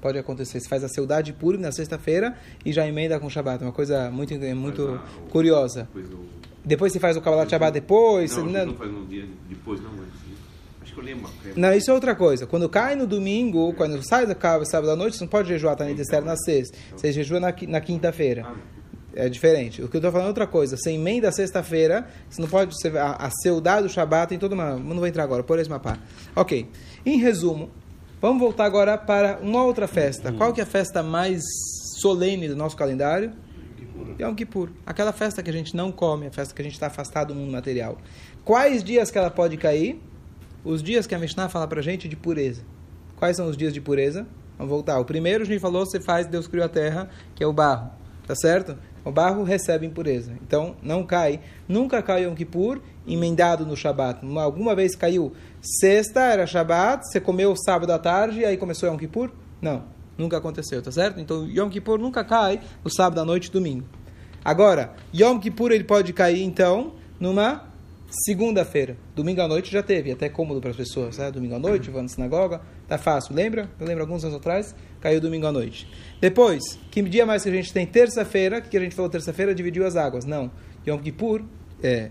Pode 0.00 0.16
acontecer. 0.16 0.60
Você 0.60 0.68
faz 0.68 0.84
a 0.84 0.88
saudade 0.88 1.32
de 1.32 1.38
Purim 1.38 1.58
na 1.58 1.72
sexta-feira 1.72 2.38
e 2.64 2.72
já 2.72 2.86
emenda 2.86 3.18
com 3.18 3.26
o 3.26 3.30
Shabat. 3.30 3.64
Uma 3.64 3.72
coisa 3.72 4.12
muito, 4.12 4.32
muito 4.54 5.00
curiosa. 5.28 5.88
Depois 6.64 6.92
você 6.92 7.00
faz 7.00 7.16
o 7.16 7.20
Kabbalah 7.20 7.48
Shabbat 7.48 7.72
depois. 7.72 8.36
Não, 8.36 8.46
não, 8.46 8.66
não 8.66 8.74
faz 8.76 8.92
no 8.92 9.04
dia 9.04 9.26
depois, 9.48 9.80
não, 9.82 9.90
mas 9.90 10.28
não, 11.56 11.72
isso 11.72 11.90
é 11.90 11.94
outra 11.94 12.14
coisa. 12.14 12.44
Quando 12.44 12.68
cai 12.68 12.96
no 12.96 13.06
domingo, 13.06 13.72
quando 13.74 14.02
sai 14.02 14.26
da 14.26 14.34
cava 14.34 14.64
sábado 14.64 14.90
à 14.90 14.96
noite, 14.96 15.16
você 15.16 15.22
não 15.22 15.28
pode 15.28 15.48
jejuar 15.48 15.76
Tanit 15.76 16.00
Esther 16.00 16.24
na 16.24 16.36
sexta. 16.36 16.76
Você 16.96 17.12
jejua 17.12 17.38
na, 17.38 17.54
na 17.68 17.80
quinta-feira. 17.80 18.52
É 19.14 19.28
diferente. 19.28 19.82
O 19.82 19.88
que 19.88 19.96
eu 19.96 19.98
estou 19.98 20.12
falando 20.12 20.26
é 20.26 20.28
outra 20.28 20.46
coisa. 20.46 20.76
Você 20.76 20.92
emenda 20.92 21.32
sexta-feira, 21.32 22.06
você 22.28 22.40
não 22.40 22.48
pode. 22.48 22.74
Você, 22.74 22.88
a, 22.96 23.12
a 23.12 23.30
seudá 23.42 23.80
do 23.80 23.88
Shabat 23.88 24.28
tem 24.28 24.38
toda 24.38 24.54
uma. 24.54 24.76
Não 24.76 24.96
vou 24.96 25.06
entrar 25.06 25.24
agora, 25.24 25.42
por 25.42 25.58
esse 25.58 25.70
mapa. 25.70 25.98
Ok. 26.36 26.68
Em 27.04 27.18
resumo, 27.18 27.70
vamos 28.20 28.40
voltar 28.40 28.64
agora 28.64 28.98
para 28.98 29.38
uma 29.42 29.62
outra 29.62 29.88
festa. 29.88 30.32
Qual 30.32 30.52
que 30.52 30.60
é 30.60 30.64
a 30.64 30.66
festa 30.66 31.02
mais 31.02 31.42
solene 32.00 32.48
do 32.48 32.56
nosso 32.56 32.76
calendário? 32.76 33.32
Yom 34.20 34.34
Kippur. 34.34 34.70
Aquela 34.84 35.12
festa 35.12 35.42
que 35.42 35.50
a 35.50 35.52
gente 35.52 35.74
não 35.74 35.90
come, 35.90 36.26
a 36.26 36.30
festa 36.30 36.54
que 36.54 36.60
a 36.60 36.64
gente 36.64 36.74
está 36.74 36.88
afastado 36.88 37.28
do 37.28 37.34
mundo 37.34 37.50
material. 37.50 37.98
Quais 38.44 38.84
dias 38.84 39.10
que 39.10 39.18
ela 39.18 39.30
pode 39.30 39.56
cair? 39.56 40.00
os 40.64 40.82
dias 40.82 41.06
que 41.06 41.14
a 41.14 41.18
Mishnah 41.18 41.48
fala 41.48 41.66
pra 41.66 41.80
gente 41.80 42.08
de 42.08 42.16
pureza. 42.16 42.62
Quais 43.16 43.36
são 43.36 43.48
os 43.48 43.56
dias 43.56 43.72
de 43.72 43.80
pureza? 43.80 44.26
Vamos 44.56 44.70
voltar. 44.70 44.98
O 44.98 45.04
primeiro 45.04 45.44
a 45.44 45.46
gente 45.46 45.60
falou, 45.60 45.86
você 45.86 46.00
faz, 46.00 46.26
Deus 46.26 46.46
criou 46.46 46.66
a 46.66 46.68
terra, 46.68 47.08
que 47.34 47.42
é 47.42 47.46
o 47.46 47.52
barro. 47.52 47.90
Tá 48.26 48.34
certo? 48.34 48.76
O 49.08 49.12
barro 49.12 49.42
recebe 49.42 49.86
impureza. 49.86 50.34
Então, 50.42 50.76
não 50.82 51.02
cai. 51.02 51.40
Nunca 51.66 52.02
cai 52.02 52.24
Yom 52.24 52.34
Kippur 52.34 52.78
emendado 53.06 53.64
no 53.64 53.74
Shabat. 53.74 54.20
Alguma 54.36 54.74
vez 54.74 54.94
caiu 54.94 55.32
sexta, 55.62 56.20
era 56.20 56.46
Shabat, 56.46 57.08
você 57.08 57.18
comeu 57.18 57.56
sábado 57.56 57.90
à 57.90 57.98
tarde 57.98 58.40
e 58.40 58.44
aí 58.44 58.58
começou 58.58 58.86
Yom 58.86 58.98
Kippur? 58.98 59.30
Não. 59.62 59.84
Nunca 60.18 60.36
aconteceu, 60.36 60.82
tá 60.82 60.92
certo? 60.92 61.18
Então, 61.20 61.46
Yom 61.48 61.70
Kippur 61.70 61.98
nunca 61.98 62.22
cai 62.22 62.60
no 62.84 62.90
sábado 62.90 63.18
à 63.18 63.24
noite 63.24 63.50
domingo. 63.50 63.86
Agora, 64.44 64.92
Yom 65.14 65.38
Kippur 65.38 65.72
ele 65.72 65.84
pode 65.84 66.12
cair, 66.12 66.42
então, 66.42 66.92
numa 67.18 67.68
Segunda-feira, 68.10 68.96
domingo 69.14 69.42
à 69.42 69.46
noite 69.46 69.70
já 69.70 69.82
teve, 69.82 70.10
até 70.10 70.30
cômodo 70.30 70.62
para 70.62 70.70
as 70.70 70.76
pessoas, 70.76 71.18
né? 71.18 71.30
domingo 71.30 71.56
à 71.56 71.58
noite, 71.58 71.90
vou 71.90 72.00
na 72.00 72.08
sinagoga, 72.08 72.62
tá 72.86 72.96
fácil, 72.96 73.34
lembra? 73.34 73.68
Eu 73.78 73.86
lembro 73.86 74.02
alguns 74.02 74.24
anos 74.24 74.36
atrás, 74.36 74.74
caiu 75.00 75.20
domingo 75.20 75.46
à 75.46 75.52
noite. 75.52 75.88
Depois, 76.20 76.78
que 76.90 77.02
dia 77.02 77.24
mais 77.24 77.42
que 77.42 77.48
a 77.48 77.52
gente 77.52 77.72
tem? 77.72 77.86
Terça-feira, 77.86 78.60
que 78.60 78.76
a 78.76 78.80
gente 78.80 78.94
falou 78.94 79.10
terça-feira, 79.10 79.54
dividiu 79.54 79.86
as 79.86 79.96
águas. 79.96 80.24
Não, 80.24 80.50
Yom 80.86 80.98
Kippur, 80.98 81.42
é... 81.82 82.10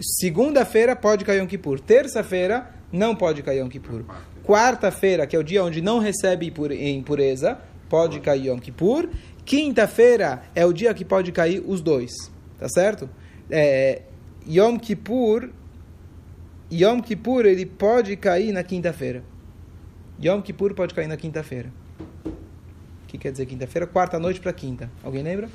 Segunda-feira 0.00 0.94
pode 0.94 1.24
cair 1.24 1.40
Yom 1.40 1.46
Kippur, 1.46 1.80
terça-feira 1.80 2.72
não 2.92 3.14
pode 3.14 3.42
cair 3.42 3.58
Yom 3.58 3.68
Kippur. 3.68 4.04
Quarta-feira, 4.44 5.26
que 5.26 5.36
é 5.36 5.38
o 5.38 5.42
dia 5.42 5.62
onde 5.62 5.82
não 5.82 5.98
recebe 5.98 6.46
impureza, 6.46 7.58
pode 7.88 8.20
cair 8.20 8.46
Yom 8.46 8.58
Kippur. 8.58 9.08
Quinta-feira 9.44 10.42
é 10.54 10.64
o 10.64 10.72
dia 10.72 10.94
que 10.94 11.04
pode 11.04 11.32
cair 11.32 11.62
os 11.66 11.80
dois. 11.80 12.12
Tá 12.58 12.68
certo? 12.68 13.08
É, 13.50 14.02
Yom 14.48 14.78
Kippur, 14.78 15.50
Yom 16.72 17.00
Kippur 17.00 17.46
ele 17.46 17.66
pode 17.66 18.16
cair 18.16 18.52
na 18.52 18.62
quinta-feira. 18.62 19.22
Yom 20.22 20.42
Kippur 20.42 20.74
pode 20.74 20.94
cair 20.94 21.06
na 21.06 21.16
quinta-feira. 21.16 21.70
O 22.24 23.06
que 23.06 23.18
quer 23.18 23.32
dizer 23.32 23.46
quinta-feira? 23.46 23.86
Quarta 23.86 24.18
noite 24.18 24.40
para 24.40 24.52
quinta. 24.52 24.90
Alguém 25.02 25.22
lembra? 25.22 25.48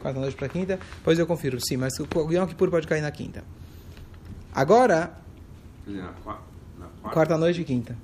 quarta 0.00 0.20
noite 0.20 0.36
para 0.36 0.48
quinta, 0.48 0.78
depois 0.96 1.18
eu 1.18 1.26
confiro, 1.26 1.58
sim, 1.60 1.78
mas 1.78 1.94
o 1.98 2.30
Yom 2.30 2.46
Kippur 2.46 2.70
pode 2.70 2.86
cair 2.86 3.00
na 3.00 3.10
quinta. 3.10 3.42
Agora, 4.54 5.16
na 5.86 6.02
na 6.02 6.08
quarta, 6.22 7.10
quarta 7.10 7.38
noite 7.38 7.62
e 7.62 7.64
quinta. 7.64 7.96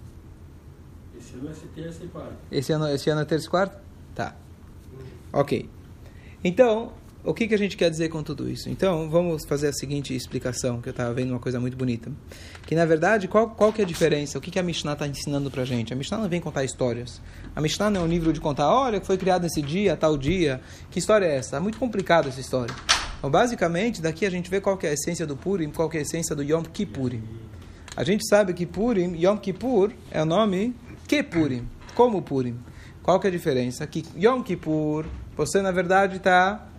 Esse 1.17 1.35
ano 1.35 1.55
ser 1.55 1.69
terça 1.69 2.05
e 2.05 2.09
quarta. 2.09 2.35
Esse 2.51 2.73
ano, 2.73 2.89
esse 2.89 3.11
ano 3.11 3.21
é 3.21 3.25
terça 3.25 3.47
e 3.47 3.51
quarta? 3.51 3.81
Tá. 4.15 4.35
Ok. 5.33 5.69
Então, 6.43 6.93
o 7.23 7.35
que, 7.35 7.47
que 7.47 7.55
a 7.55 7.59
gente 7.59 7.77
quer 7.77 7.91
dizer 7.91 8.09
com 8.09 8.23
tudo 8.23 8.49
isso? 8.49 8.71
Então, 8.71 9.11
vamos 9.11 9.45
fazer 9.47 9.69
a 9.69 9.73
seguinte 9.73 10.15
explicação, 10.15 10.81
que 10.81 10.89
eu 10.89 10.93
estava 10.93 11.13
vendo 11.13 11.31
uma 11.31 11.39
coisa 11.39 11.61
muito 11.61 11.77
bonita. 11.77 12.11
Que, 12.67 12.75
na 12.75 12.87
verdade, 12.87 13.29
qual, 13.29 13.51
qual 13.51 13.73
que 13.73 13.83
é 13.83 13.85
a 13.85 13.87
diferença? 13.87 14.39
O 14.39 14.41
que, 14.41 14.51
que 14.51 14.59
a 14.59 14.63
Mishnah 14.63 14.95
está 14.95 15.07
ensinando 15.07 15.51
pra 15.51 15.67
gente? 15.67 15.93
A 15.93 15.97
Mishnah 15.97 16.17
não 16.17 16.29
vem 16.29 16.41
contar 16.41 16.65
histórias. 16.65 17.21
A 17.55 17.61
Mishnah 17.61 17.91
não 17.91 18.01
é 18.01 18.05
um 18.05 18.07
livro 18.07 18.33
de 18.33 18.41
contar, 18.41 18.73
olha, 18.73 19.01
foi 19.03 19.19
criado 19.19 19.43
nesse 19.43 19.61
dia, 19.61 19.97
tal 19.97 20.17
dia. 20.17 20.63
Que 20.91 20.99
história 20.99 21.27
é 21.27 21.37
essa? 21.37 21.59
É 21.59 21.61
muito 21.61 21.79
complicada 21.79 22.29
essa 22.29 22.41
história. 22.41 22.75
Então, 23.19 23.31
basicamente, 23.31 24.01
daqui 24.01 24.25
a 24.25 24.31
gente 24.31 24.49
vê 24.49 24.59
qual 24.59 24.79
que 24.79 24.87
é 24.87 24.91
a 24.91 24.95
essência 24.95 25.27
do 25.27 25.37
Purim, 25.37 25.71
qual 25.71 25.91
que 25.91 25.99
é 25.99 26.01
a 26.01 26.03
essência 26.03 26.35
do 26.35 26.43
Yom 26.43 26.63
Kippurim. 26.63 27.23
A 27.95 28.03
gente 28.03 28.27
sabe 28.27 28.55
que 28.55 28.65
Purim, 28.65 29.15
Yom 29.15 29.37
Kippur, 29.37 29.93
é 30.11 30.23
o 30.23 30.25
nome 30.25 30.75
que. 31.07 31.23
Como 31.95 32.23
Purim? 32.23 32.59
Qual 33.03 33.21
que 33.21 33.27
é 33.27 33.29
a 33.29 33.33
diferença? 33.33 33.87
Que 33.87 34.05
Yom 34.17 34.43
Kippur, 34.43 35.05
você 35.37 35.61
na 35.61 35.71
verdade 35.71 36.17
está 36.17 36.70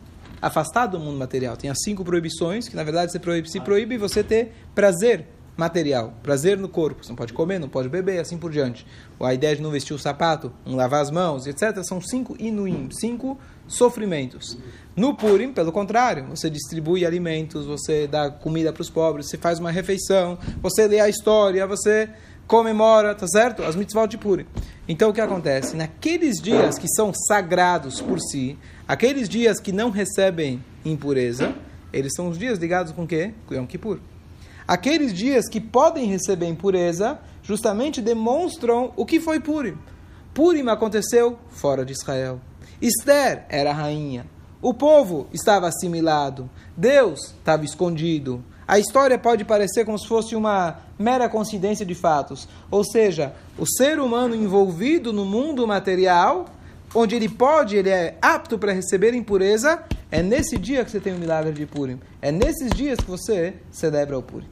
afastado 0.42 0.98
do 0.98 1.00
mundo 1.04 1.18
material. 1.18 1.56
Tem 1.56 1.70
as 1.70 1.78
cinco 1.84 2.04
proibições, 2.04 2.68
que 2.68 2.76
na 2.76 2.84
verdade 2.84 3.12
se 3.12 3.20
proíbe, 3.20 3.50
se 3.50 3.60
proíbe 3.60 3.98
você 3.98 4.24
ter 4.24 4.54
prazer 4.74 5.28
material, 5.56 6.14
prazer 6.24 6.58
no 6.58 6.68
corpo. 6.68 7.04
Você 7.04 7.10
não 7.10 7.16
pode 7.16 7.34
comer, 7.34 7.60
não 7.60 7.70
pode 7.70 7.88
beber, 7.88 8.20
assim 8.20 8.38
por 8.38 8.52
diante. 8.52 8.86
Ou 9.20 9.28
a 9.28 9.34
ideia 9.34 9.56
de 9.56 9.62
não 9.62 9.70
vestir 9.70 9.94
o 9.94 10.00
sapato, 10.00 10.52
não 10.66 10.76
lavar 10.76 11.02
as 11.02 11.12
mãos, 11.12 11.46
etc. 11.46 11.84
São 11.84 12.02
cinco 12.02 12.36
inuim, 12.40 12.90
cinco 12.92 13.38
sofrimentos. 13.68 14.58
No 14.96 15.16
Purim, 15.16 15.54
pelo 15.54 15.72
contrário, 15.72 16.26
você 16.26 16.50
distribui 16.50 17.06
alimentos, 17.06 17.66
você 17.66 18.08
dá 18.08 18.30
comida 18.30 18.74
para 18.74 18.82
os 18.82 18.90
pobres, 18.90 19.28
você 19.28 19.38
faz 19.38 19.60
uma 19.60 19.72
refeição, 19.72 20.38
você 20.62 20.88
lê 20.88 21.00
a 21.00 21.08
história, 21.08 21.66
você 21.68 22.10
comemora, 22.48 23.16
tá 23.16 23.28
certo? 23.28 23.64
As 23.64 23.76
mitzvot 23.76 24.08
de 24.08 24.18
Purim. 24.18 24.46
Então 24.92 25.10
o 25.10 25.14
que 25.14 25.22
acontece? 25.22 25.74
Naqueles 25.74 26.42
dias 26.42 26.78
que 26.78 26.88
são 26.90 27.14
sagrados 27.14 28.02
por 28.02 28.20
si, 28.20 28.58
aqueles 28.86 29.30
dias 29.30 29.58
que 29.58 29.72
não 29.72 29.90
recebem 29.90 30.62
impureza, 30.84 31.56
eles 31.94 32.12
são 32.14 32.28
os 32.28 32.38
dias 32.38 32.60
ligados 32.60 32.92
com 32.92 33.04
o 33.04 33.08
quê? 33.08 33.34
Com 33.48 33.56
Yom 33.56 33.66
Kippur. 33.66 34.00
Aqueles 34.68 35.14
dias 35.14 35.48
que 35.48 35.62
podem 35.62 36.08
receber 36.08 36.46
impureza, 36.46 37.18
justamente 37.42 38.02
demonstram 38.02 38.92
o 38.98 39.06
que 39.06 39.22
foi 39.22 39.40
Purim. 39.40 39.78
Purim 40.34 40.68
aconteceu 40.68 41.40
fora 41.52 41.86
de 41.86 41.94
Israel. 41.94 42.42
Esther 42.82 43.46
era 43.48 43.72
rainha. 43.72 44.26
O 44.62 44.74
povo 44.74 45.28
estava 45.32 45.70
assimilado. 45.70 46.50
Deus 46.76 47.34
estava 47.38 47.64
escondido. 47.64 48.44
A 48.68 48.80
história 48.80 49.18
pode 49.18 49.44
parecer 49.44 49.86
como 49.86 49.98
se 49.98 50.08
fosse 50.08 50.36
uma 50.36 50.80
mera 50.98 51.28
coincidência 51.28 51.86
de 51.86 51.96
fatos. 51.96 52.48
Ou 52.70 52.84
seja, 52.84 53.34
o 53.58 53.66
ser 53.66 54.00
humano 54.00 54.36
envolvido 54.36 55.12
no 55.12 55.26
mundo 55.26 55.68
material, 55.68 56.46
onde 56.94 57.16
ele 57.16 57.28
pode, 57.28 57.76
ele 57.76 57.90
é 57.90 58.18
apto 58.22 58.58
para 58.58 58.72
receber 58.72 59.14
impureza, 59.14 59.84
é 60.10 60.22
nesse 60.22 60.58
dia 60.58 60.84
que 60.86 60.92
você 60.92 61.00
tem 61.00 61.14
o 61.14 61.18
milagre 61.18 61.54
de 61.54 61.66
Purim. 61.66 62.00
É 62.22 62.32
nesses 62.32 62.70
dias 62.72 63.00
que 63.00 63.10
você 63.10 63.56
celebra 63.72 64.18
o 64.18 64.22
Purim. 64.22 64.48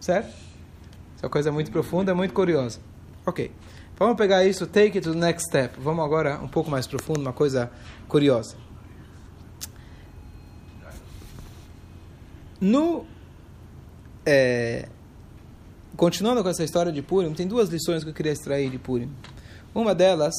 Certo? 0.00 0.28
Isso 0.28 1.22
é 1.22 1.26
uma 1.26 1.30
coisa 1.30 1.50
muito 1.50 1.70
profunda, 1.70 2.14
muito 2.14 2.34
curiosa. 2.34 2.78
Ok. 3.26 3.50
Vamos 3.96 4.16
pegar 4.16 4.44
isso, 4.44 4.66
take 4.66 4.98
it 4.98 5.00
to 5.02 5.12
the 5.12 5.18
next 5.18 5.46
step. 5.46 5.78
Vamos 5.78 6.04
agora 6.04 6.40
um 6.42 6.48
pouco 6.48 6.68
mais 6.68 6.86
profundo, 6.86 7.20
uma 7.20 7.32
coisa 7.32 7.70
curiosa. 8.08 8.56
No. 12.60 13.06
É, 14.26 14.88
continuando 15.96 16.42
com 16.42 16.48
essa 16.48 16.64
história 16.64 16.90
de 16.90 17.02
Purim, 17.02 17.32
tem 17.34 17.46
duas 17.46 17.68
lições 17.68 18.02
que 18.02 18.10
eu 18.10 18.14
queria 18.14 18.32
extrair 18.32 18.70
de 18.70 18.78
Purim. 18.78 19.10
Uma 19.74 19.94
delas, 19.94 20.34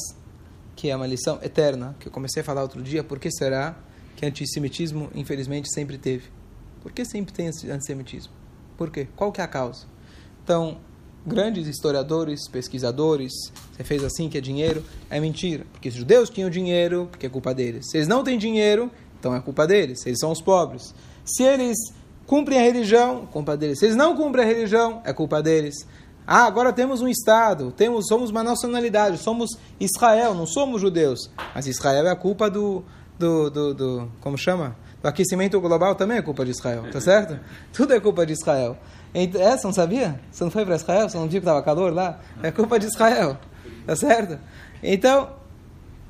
que 0.76 0.90
é 0.90 0.96
uma 0.96 1.08
lição 1.08 1.40
eterna, 1.42 1.96
que 2.00 2.08
eu 2.08 2.12
comecei 2.12 2.42
a 2.42 2.46
falar 2.46 2.62
outro 2.62 2.82
dia, 2.82 3.04
por 3.04 3.20
que 3.20 3.32
será 3.32 3.78
que 4.16 4.26
antissemitismo, 4.26 5.10
infelizmente, 5.14 5.72
sempre 5.74 5.98
teve? 5.98 6.30
Por 6.82 6.92
que 6.92 7.04
sempre 7.04 7.34
tem 7.34 7.48
antissemitismo? 7.48 8.32
Por 8.78 8.90
quê? 8.90 9.08
Qual 9.16 9.32
que 9.32 9.42
é 9.42 9.44
a 9.44 9.48
causa? 9.48 9.86
Então, 10.44 10.78
grandes 11.26 11.68
historiadores, 11.68 12.48
pesquisadores, 12.48 13.34
você 13.74 13.84
fez 13.84 14.04
assim 14.04 14.30
que 14.30 14.38
é 14.38 14.42
dinheiro, 14.42 14.84
é 15.10 15.20
mentira. 15.20 15.66
Porque 15.72 15.90
os 15.90 15.96
judeus 15.96 16.30
tinham 16.30 16.50
dinheiro, 16.50 17.08
porque 17.10 17.26
é 17.26 17.30
culpa 17.30 17.54
deles. 17.54 17.90
Se 17.90 17.98
eles 17.98 18.08
não 18.08 18.24
têm 18.24 18.38
dinheiro, 18.38 18.92
então 19.20 19.36
é 19.36 19.42
culpa 19.42 19.66
deles. 19.66 20.06
Eles 20.06 20.20
são 20.20 20.32
os 20.32 20.42
pobres. 20.42 20.94
Se 21.26 21.44
eles 21.44 21.78
cumprem 22.26 22.60
a 22.60 22.62
religião, 22.62 23.26
culpa 23.26 23.56
deles. 23.56 23.80
Se 23.80 23.86
eles 23.86 23.96
não 23.96 24.16
cumprem 24.16 24.44
a 24.44 24.48
religião, 24.48 25.02
é 25.04 25.14
culpa 25.14 25.42
deles. 25.42 25.88
Ah, 26.28 26.46
agora 26.46 26.74
temos 26.74 27.02
um 27.02 27.08
Estado, 27.08 27.72
temos, 27.72 28.08
somos 28.08 28.32
uma 28.32 28.44
nacionalidade, 28.44 29.20
somos 29.20 29.52
Israel, 29.80 30.34
não 30.34 30.48
somos 30.48 30.82
judeus. 30.82 31.30
Mas 31.54 31.68
Israel 31.68 32.08
é 32.08 32.12
a 32.12 32.16
culpa 32.16 32.50
do, 32.50 32.84
do, 33.18 33.50
do, 33.50 33.74
do 33.74 34.12
como 34.22 34.38
chama? 34.38 34.76
Do 35.04 35.08
aquecimento 35.08 35.60
global 35.62 35.94
também 35.94 36.18
é 36.18 36.22
culpa 36.24 36.44
de 36.44 36.50
Israel, 36.50 36.86
tá 36.92 37.00
certo? 37.00 37.40
Tudo 37.72 37.94
é 37.94 38.00
culpa 38.00 38.26
de 38.26 38.34
Israel. 38.34 38.76
É, 39.14 39.56
você 39.56 39.68
não 39.68 39.74
sabia? 39.74 40.20
Você 40.32 40.44
não 40.44 40.52
foi 40.52 40.66
para 40.66 40.76
Israel? 40.76 41.08
Você 41.08 41.18
não 41.18 41.28
viu 41.28 41.40
que 41.40 41.48
estava 41.48 41.62
calor 41.62 41.94
lá? 41.94 42.20
É 42.42 42.52
culpa 42.52 42.80
de 42.80 42.88
Israel, 42.88 43.38
tá 43.86 43.96
certo? 43.96 44.40
Então, 44.82 45.30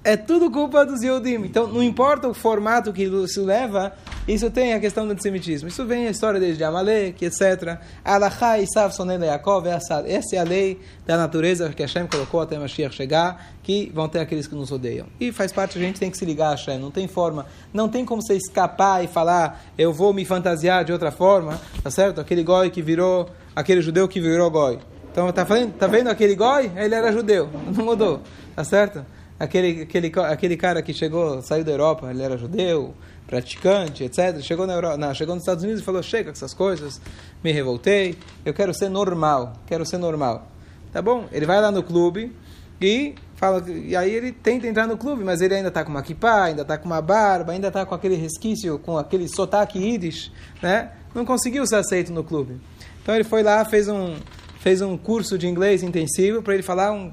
é 0.05 0.15
tudo 0.15 0.51
culpa 0.51 0.85
dos 0.85 1.01
Yehudim. 1.01 1.43
Então, 1.45 1.67
não 1.67 1.81
importa 1.81 2.27
o 2.27 2.33
formato 2.33 2.93
que 2.93 3.03
isso 3.03 3.43
leva, 3.43 3.91
isso 4.27 4.51
tem 4.51 4.73
a 4.73 4.79
questão 4.79 5.07
do 5.07 5.13
antissemitismo. 5.13 5.67
Isso 5.67 5.83
vem 5.83 6.07
a 6.07 6.11
história 6.11 6.39
desde 6.39 6.63
Amalek, 6.63 7.25
etc. 7.25 7.79
Alachá 8.03 8.59
e 8.59 8.65
essa 8.65 10.35
é 10.35 10.37
a 10.37 10.43
lei 10.43 10.79
da 11.07 11.17
natureza 11.17 11.69
que 11.69 11.81
Hashem 11.81 12.05
colocou 12.05 12.39
até 12.39 12.57
Mashiach 12.59 12.95
chegar, 12.95 13.53
que 13.63 13.91
vão 13.95 14.07
ter 14.07 14.19
aqueles 14.19 14.45
que 14.45 14.53
nos 14.53 14.71
odeiam. 14.71 15.07
E 15.19 15.31
faz 15.31 15.51
parte, 15.51 15.79
a 15.79 15.81
gente 15.81 15.99
tem 15.99 16.11
que 16.11 16.17
se 16.17 16.25
ligar 16.25 16.49
a 16.49 16.51
Hashem, 16.51 16.77
não 16.77 16.91
tem 16.91 17.07
forma, 17.07 17.47
não 17.73 17.89
tem 17.89 18.05
como 18.05 18.21
você 18.21 18.35
escapar 18.35 19.03
e 19.03 19.07
falar, 19.07 19.65
eu 19.75 19.91
vou 19.91 20.13
me 20.13 20.23
fantasiar 20.23 20.85
de 20.85 20.93
outra 20.93 21.09
forma, 21.09 21.59
tá 21.83 21.89
certo? 21.89 22.21
Aquele 22.21 22.43
goi 22.43 22.69
que 22.69 22.81
virou, 22.81 23.27
aquele 23.55 23.81
judeu 23.81 24.07
que 24.07 24.21
virou 24.21 24.51
goi. 24.51 24.77
Então, 25.11 25.31
tá 25.31 25.43
vendo, 25.43 25.73
tá 25.73 25.87
vendo 25.87 26.09
aquele 26.09 26.35
goi? 26.35 26.71
Ele 26.75 26.93
era 26.93 27.11
judeu, 27.11 27.49
não 27.75 27.83
mudou, 27.83 28.21
tá 28.55 28.63
certo? 28.63 29.03
Aquele, 29.37 29.81
aquele, 29.81 30.11
aquele 30.19 30.57
cara 30.57 30.81
que 30.81 30.93
chegou, 30.93 31.41
saiu 31.41 31.63
da 31.63 31.71
Europa, 31.71 32.09
ele 32.09 32.23
era 32.23 32.37
judeu, 32.37 32.93
praticante, 33.27 34.03
etc. 34.03 34.39
Chegou, 34.41 34.65
na 34.65 34.73
Europa, 34.73 34.97
não, 34.97 35.13
chegou 35.13 35.35
nos 35.35 35.43
Estados 35.43 35.63
Unidos 35.63 35.81
e 35.81 35.85
falou: 35.85 36.01
chega 36.01 36.25
com 36.25 36.31
essas 36.31 36.53
coisas, 36.53 37.01
me 37.43 37.51
revoltei, 37.51 38.17
eu 38.45 38.53
quero 38.53 38.73
ser 38.73 38.89
normal, 38.89 39.53
quero 39.67 39.85
ser 39.85 39.97
normal. 39.97 40.47
Tá 40.91 41.01
bom? 41.01 41.25
Ele 41.31 41.45
vai 41.45 41.59
lá 41.59 41.69
no 41.69 41.83
clube 41.83 42.33
e 42.79 43.15
fala, 43.35 43.63
e 43.69 43.95
aí 43.95 44.13
ele 44.13 44.31
tenta 44.31 44.67
entrar 44.67 44.87
no 44.87 44.97
clube, 44.97 45.23
mas 45.23 45.41
ele 45.41 45.53
ainda 45.53 45.67
está 45.67 45.83
com 45.83 45.91
uma 45.91 46.01
kippah, 46.01 46.45
ainda 46.45 46.61
está 46.61 46.77
com 46.77 46.85
uma 46.85 47.01
barba, 47.01 47.51
ainda 47.51 47.67
está 47.67 47.85
com 47.85 47.93
aquele 47.93 48.15
resquício, 48.15 48.79
com 48.79 48.97
aquele 48.97 49.27
sotaque 49.27 49.77
yiddish, 49.77 50.31
né? 50.61 50.91
Não 51.13 51.25
conseguiu 51.25 51.65
ser 51.67 51.75
aceito 51.75 52.13
no 52.13 52.23
clube. 52.23 52.59
Então 53.01 53.13
ele 53.13 53.25
foi 53.25 53.43
lá, 53.43 53.65
fez 53.65 53.89
um, 53.89 54.15
fez 54.59 54.81
um 54.81 54.97
curso 54.97 55.37
de 55.37 55.47
inglês 55.47 55.83
intensivo 55.83 56.41
para 56.41 56.53
ele 56.53 56.63
falar 56.63 56.91
um 56.93 57.11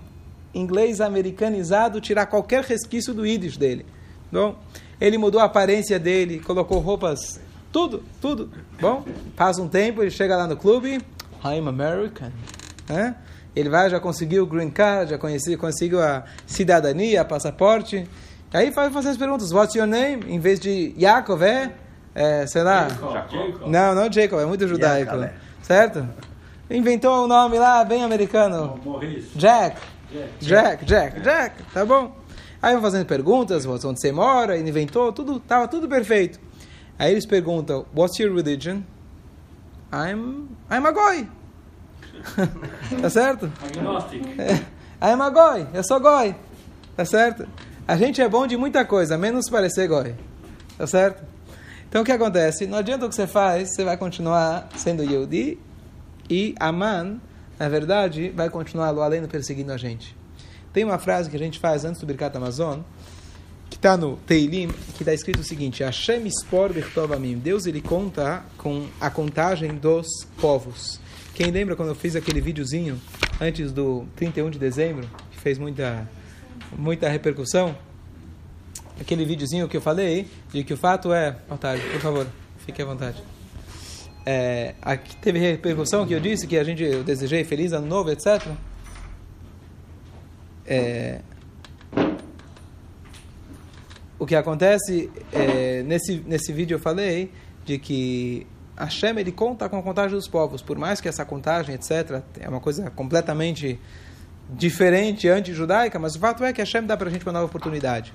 inglês 0.54 1.00
americanizado, 1.00 2.00
tirar 2.00 2.26
qualquer 2.26 2.64
resquício 2.64 3.14
do 3.14 3.26
yiddish 3.26 3.56
dele. 3.56 3.86
Bom, 4.30 4.56
ele 5.00 5.18
mudou 5.18 5.40
a 5.40 5.44
aparência 5.44 5.98
dele, 5.98 6.38
colocou 6.38 6.78
roupas, 6.78 7.40
tudo, 7.72 8.02
tudo. 8.20 8.50
Bom, 8.80 9.04
passa 9.36 9.60
um 9.62 9.68
tempo, 9.68 10.02
ele 10.02 10.10
chega 10.10 10.36
lá 10.36 10.46
no 10.46 10.56
clube, 10.56 11.00
I'm 11.44 11.68
American. 11.68 12.30
Né? 12.88 13.16
Ele 13.54 13.68
vai, 13.68 13.90
já 13.90 14.00
conseguiu 14.00 14.44
o 14.44 14.46
green 14.46 14.70
card, 14.70 15.10
já 15.10 15.18
conheci, 15.18 15.56
conseguiu 15.56 16.00
a 16.00 16.24
cidadania, 16.46 17.24
passaporte. 17.24 18.06
Aí 18.52 18.70
fazer 18.70 19.08
as 19.08 19.16
perguntas, 19.16 19.52
what's 19.52 19.74
your 19.74 19.86
name? 19.86 20.24
Em 20.28 20.38
vez 20.38 20.60
de 20.60 20.94
Yaakov, 20.98 21.42
é, 21.42 21.72
é 22.14 22.46
sei 22.46 22.62
lá. 22.62 22.88
Jacob. 22.88 23.66
Não, 23.66 23.94
não 23.94 24.12
Jacob, 24.12 24.40
é 24.40 24.46
muito 24.46 24.66
judaico. 24.68 25.14
Yaakov. 25.14 25.30
Certo? 25.62 26.08
Inventou 26.70 27.24
um 27.24 27.26
nome 27.26 27.58
lá, 27.58 27.84
bem 27.84 28.02
americano. 28.02 28.80
Morris. 28.84 29.26
Jack. 29.34 29.76
Jack. 30.12 30.32
Jack, 30.40 30.84
Jack, 30.84 31.20
Jack, 31.20 31.62
tá 31.72 31.84
bom. 31.84 32.14
Aí 32.60 32.74
vão 32.74 32.82
fazendo 32.82 33.06
perguntas, 33.06 33.66
onde 33.66 34.00
você 34.00 34.12
mora, 34.12 34.56
ele 34.56 34.68
inventou, 34.68 35.12
tudo, 35.12 35.40
tava 35.40 35.66
tudo 35.66 35.88
perfeito. 35.88 36.38
Aí 36.98 37.10
eles 37.10 37.26
perguntam, 37.26 37.86
what's 37.96 38.18
your 38.20 38.34
religion? 38.34 38.82
I'm, 39.92 40.48
I'm 40.70 40.86
a 40.86 40.92
goi. 40.92 41.28
tá 43.02 43.10
certo? 43.10 43.50
Agnostic. 43.64 44.22
I'm 45.02 45.20
a 45.20 45.30
goi, 45.30 45.66
eu 45.74 45.82
sou 45.82 45.98
goi. 45.98 46.36
Tá 46.96 47.04
certo? 47.04 47.48
A 47.88 47.96
gente 47.96 48.20
é 48.20 48.28
bom 48.28 48.46
de 48.46 48.56
muita 48.56 48.84
coisa, 48.84 49.18
menos 49.18 49.50
parecer 49.50 49.88
goi. 49.88 50.14
Tá 50.78 50.86
certo? 50.86 51.24
Então 51.88 52.02
o 52.02 52.04
que 52.04 52.12
acontece? 52.12 52.66
Não 52.66 52.78
adianta 52.78 53.06
o 53.06 53.08
que 53.08 53.14
você 53.14 53.26
faz, 53.26 53.74
você 53.74 53.84
vai 53.84 53.96
continuar 53.96 54.68
sendo 54.76 55.02
Yehudi 55.02 55.58
e 56.30 56.54
Aman, 56.60 57.20
na 57.62 57.68
verdade, 57.68 58.32
vai 58.34 58.50
continuar 58.50 58.90
lá 58.90 59.04
além 59.04 59.24
perseguindo 59.28 59.70
a 59.70 59.76
gente. 59.76 60.16
Tem 60.72 60.82
uma 60.82 60.98
frase 60.98 61.30
que 61.30 61.36
a 61.36 61.38
gente 61.38 61.60
faz 61.60 61.84
antes 61.84 62.00
do 62.00 62.06
Birkat 62.08 62.36
Amazon, 62.36 62.80
que 63.70 63.76
está 63.76 63.96
no 63.96 64.16
Teilim, 64.16 64.66
que 64.96 65.04
está 65.04 65.14
escrito 65.14 65.38
o 65.38 65.44
seguinte: 65.44 65.84
Hashem 65.84 66.28
Spor 66.28 66.72
Birtovamim. 66.72 67.38
Deus 67.38 67.64
ele 67.64 67.80
conta 67.80 68.42
com 68.58 68.88
a 69.00 69.08
contagem 69.08 69.76
dos 69.76 70.08
povos. 70.40 70.98
Quem 71.36 71.52
lembra 71.52 71.76
quando 71.76 71.90
eu 71.90 71.94
fiz 71.94 72.16
aquele 72.16 72.40
videozinho 72.40 73.00
antes 73.40 73.70
do 73.70 74.08
31 74.16 74.50
de 74.50 74.58
dezembro, 74.58 75.08
que 75.30 75.38
fez 75.38 75.56
muita, 75.56 76.10
muita 76.76 77.08
repercussão? 77.08 77.76
Aquele 79.00 79.24
videozinho 79.24 79.68
que 79.68 79.76
eu 79.76 79.80
falei, 79.80 80.26
de 80.52 80.64
que 80.64 80.74
o 80.74 80.76
fato 80.76 81.12
é. 81.12 81.36
Boa 81.46 81.58
tarde, 81.58 81.84
por 81.92 82.00
favor, 82.00 82.26
fique 82.66 82.82
à 82.82 82.84
vontade. 82.84 83.22
É, 84.24 84.74
aqui 84.80 85.16
teve 85.16 85.38
repercussão 85.38 86.06
que 86.06 86.12
eu 86.12 86.20
disse 86.20 86.46
que 86.46 86.56
a 86.56 86.64
gente 86.64 86.82
eu 86.82 87.02
desejei 87.02 87.42
feliz 87.44 87.72
ano 87.72 87.86
novo, 87.86 88.10
etc. 88.10 88.46
É, 90.64 91.20
o 94.18 94.24
que 94.24 94.36
acontece 94.36 95.10
é, 95.32 95.82
nesse 95.82 96.22
nesse 96.26 96.52
vídeo 96.52 96.76
eu 96.76 96.78
falei 96.78 97.32
de 97.64 97.78
que 97.78 98.46
Hashem 98.76 99.18
ele 99.18 99.32
conta 99.32 99.68
com 99.68 99.76
a 99.76 99.82
contagem 99.82 100.16
dos 100.16 100.28
povos, 100.28 100.62
por 100.62 100.78
mais 100.78 101.00
que 101.00 101.08
essa 101.08 101.24
contagem, 101.24 101.74
etc, 101.74 102.22
é 102.40 102.48
uma 102.48 102.60
coisa 102.60 102.90
completamente 102.90 103.78
diferente, 104.50 105.28
anti-judaica, 105.28 105.98
mas 105.98 106.14
o 106.14 106.18
fato 106.18 106.44
é 106.44 106.52
que 106.52 106.60
Hashem 106.60 106.84
dá 106.84 106.96
para 106.96 107.08
a 107.08 107.12
gente 107.12 107.24
uma 107.24 107.32
nova 107.32 107.46
oportunidade. 107.46 108.12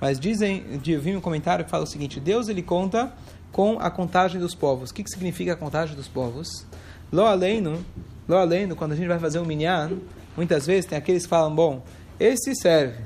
Mas 0.00 0.20
dizem, 0.20 0.64
eu 0.86 1.00
vi 1.00 1.16
um 1.16 1.20
comentário 1.20 1.64
que 1.64 1.70
fala 1.70 1.84
o 1.84 1.86
seguinte: 1.86 2.20
Deus 2.20 2.48
ele 2.48 2.62
conta 2.62 3.12
com 3.56 3.78
a 3.80 3.90
contagem 3.90 4.38
dos 4.38 4.54
povos. 4.54 4.90
O 4.90 4.94
que, 4.94 5.02
que 5.02 5.08
significa 5.08 5.54
a 5.54 5.56
contagem 5.56 5.96
dos 5.96 6.06
povos? 6.06 6.66
Lo 7.10 7.24
aleino, 7.24 7.82
lo 8.28 8.76
quando 8.76 8.92
a 8.92 8.94
gente 8.94 9.08
vai 9.08 9.18
fazer 9.18 9.38
um 9.38 9.46
minyan, 9.46 9.92
muitas 10.36 10.66
vezes 10.66 10.84
tem 10.84 10.98
aqueles 10.98 11.22
que 11.22 11.28
falam: 11.30 11.54
bom, 11.54 11.82
esse 12.20 12.54
serve, 12.54 13.02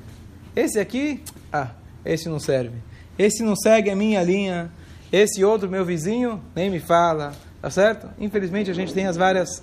esse 0.56 0.80
aqui, 0.80 1.22
ah, 1.52 1.68
esse 2.04 2.28
não 2.28 2.40
serve, 2.40 2.78
esse 3.16 3.44
não 3.44 3.54
segue 3.54 3.90
a 3.90 3.94
minha 3.94 4.20
linha, 4.24 4.72
esse 5.12 5.44
outro, 5.44 5.68
meu 5.68 5.84
vizinho, 5.84 6.42
nem 6.52 6.68
me 6.68 6.80
fala, 6.80 7.32
tá 7.62 7.70
certo? 7.70 8.08
Infelizmente 8.18 8.72
a 8.72 8.74
gente 8.74 8.92
tem 8.92 9.06
as 9.06 9.16
várias, 9.16 9.62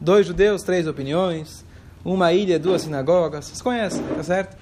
dois 0.00 0.26
judeus, 0.26 0.62
três 0.62 0.86
opiniões, 0.86 1.62
uma 2.02 2.32
ilha, 2.32 2.58
duas 2.58 2.80
sinagogas, 2.80 3.44
vocês 3.44 3.60
conhecem, 3.60 4.02
tá 4.16 4.22
certo? 4.22 4.56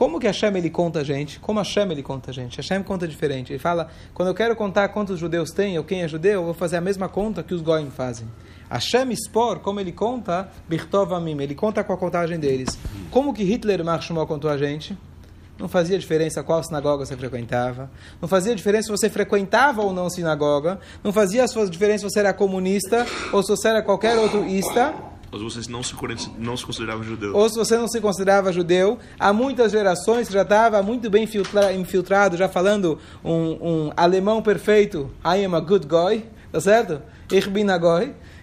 Como 0.00 0.18
que 0.18 0.26
Hashem 0.26 0.56
ele 0.56 0.70
conta 0.70 1.00
a 1.00 1.04
gente? 1.04 1.38
Como 1.38 1.58
Hashem 1.58 1.92
ele 1.92 2.02
conta 2.02 2.30
a 2.30 2.32
gente? 2.32 2.56
Hashem 2.56 2.82
conta 2.82 3.06
diferente. 3.06 3.52
Ele 3.52 3.58
fala, 3.58 3.88
quando 4.14 4.28
eu 4.28 4.34
quero 4.34 4.56
contar 4.56 4.88
quantos 4.88 5.18
judeus 5.18 5.50
tem 5.50 5.76
ou 5.76 5.84
quem 5.84 6.00
é 6.00 6.08
judeu, 6.08 6.40
eu 6.40 6.44
vou 6.44 6.54
fazer 6.54 6.78
a 6.78 6.80
mesma 6.80 7.06
conta 7.06 7.42
que 7.42 7.52
os 7.52 7.60
goim 7.60 7.90
fazem. 7.90 8.26
Hashem 8.70 9.14
Spor, 9.14 9.58
como 9.58 9.78
ele 9.78 9.92
conta, 9.92 10.48
Birtov 10.66 11.12
Amim, 11.12 11.38
ele 11.42 11.54
conta 11.54 11.84
com 11.84 11.92
a 11.92 11.98
contagem 11.98 12.38
deles. 12.38 12.78
Como 13.10 13.34
que 13.34 13.44
Hitler 13.44 13.84
Marshmallow 13.84 14.26
contou 14.26 14.50
a 14.50 14.56
gente? 14.56 14.96
Não 15.58 15.68
fazia 15.68 15.98
diferença 15.98 16.42
qual 16.42 16.64
sinagoga 16.64 17.04
você 17.04 17.14
frequentava. 17.14 17.90
Não 18.22 18.26
fazia 18.26 18.56
diferença 18.56 18.84
se 18.84 18.90
você 18.92 19.10
frequentava 19.10 19.82
ou 19.82 19.92
não 19.92 20.08
sinagoga. 20.08 20.80
Não 21.04 21.12
fazia 21.12 21.44
diferença 21.68 21.98
se 21.98 22.14
você 22.14 22.20
era 22.20 22.32
comunista 22.32 23.06
ou 23.34 23.42
se 23.42 23.50
você 23.50 23.68
era 23.68 23.82
qualquer 23.82 24.16
outro 24.16 24.46
ista. 24.46 24.94
Ou 25.32 25.38
se 25.38 25.44
você 25.44 25.70
não 25.70 25.82
se, 25.82 25.94
não 26.38 26.56
se 26.56 26.66
considerava 26.66 27.02
judeu. 27.04 27.36
Ou 27.36 27.48
se 27.48 27.56
você 27.56 27.76
não 27.76 27.86
se 27.86 28.00
considerava 28.00 28.52
judeu. 28.52 28.98
Há 29.18 29.32
muitas 29.32 29.70
gerações 29.70 30.26
que 30.26 30.34
já 30.34 30.42
estava 30.42 30.82
muito 30.82 31.08
bem 31.08 31.24
infiltra, 31.24 31.72
infiltrado, 31.72 32.36
já 32.36 32.48
falando 32.48 32.98
um, 33.24 33.32
um, 33.32 33.92
alemão 33.96 34.42
perfeito. 34.42 35.10
I 35.24 35.44
am 35.44 35.54
a 35.54 35.60
good 35.60 35.86
guy. 35.86 36.24
Tá 36.50 36.60
certo? 36.60 37.00
Ich 37.30 37.48
bin 37.48 37.70
a. 37.70 37.78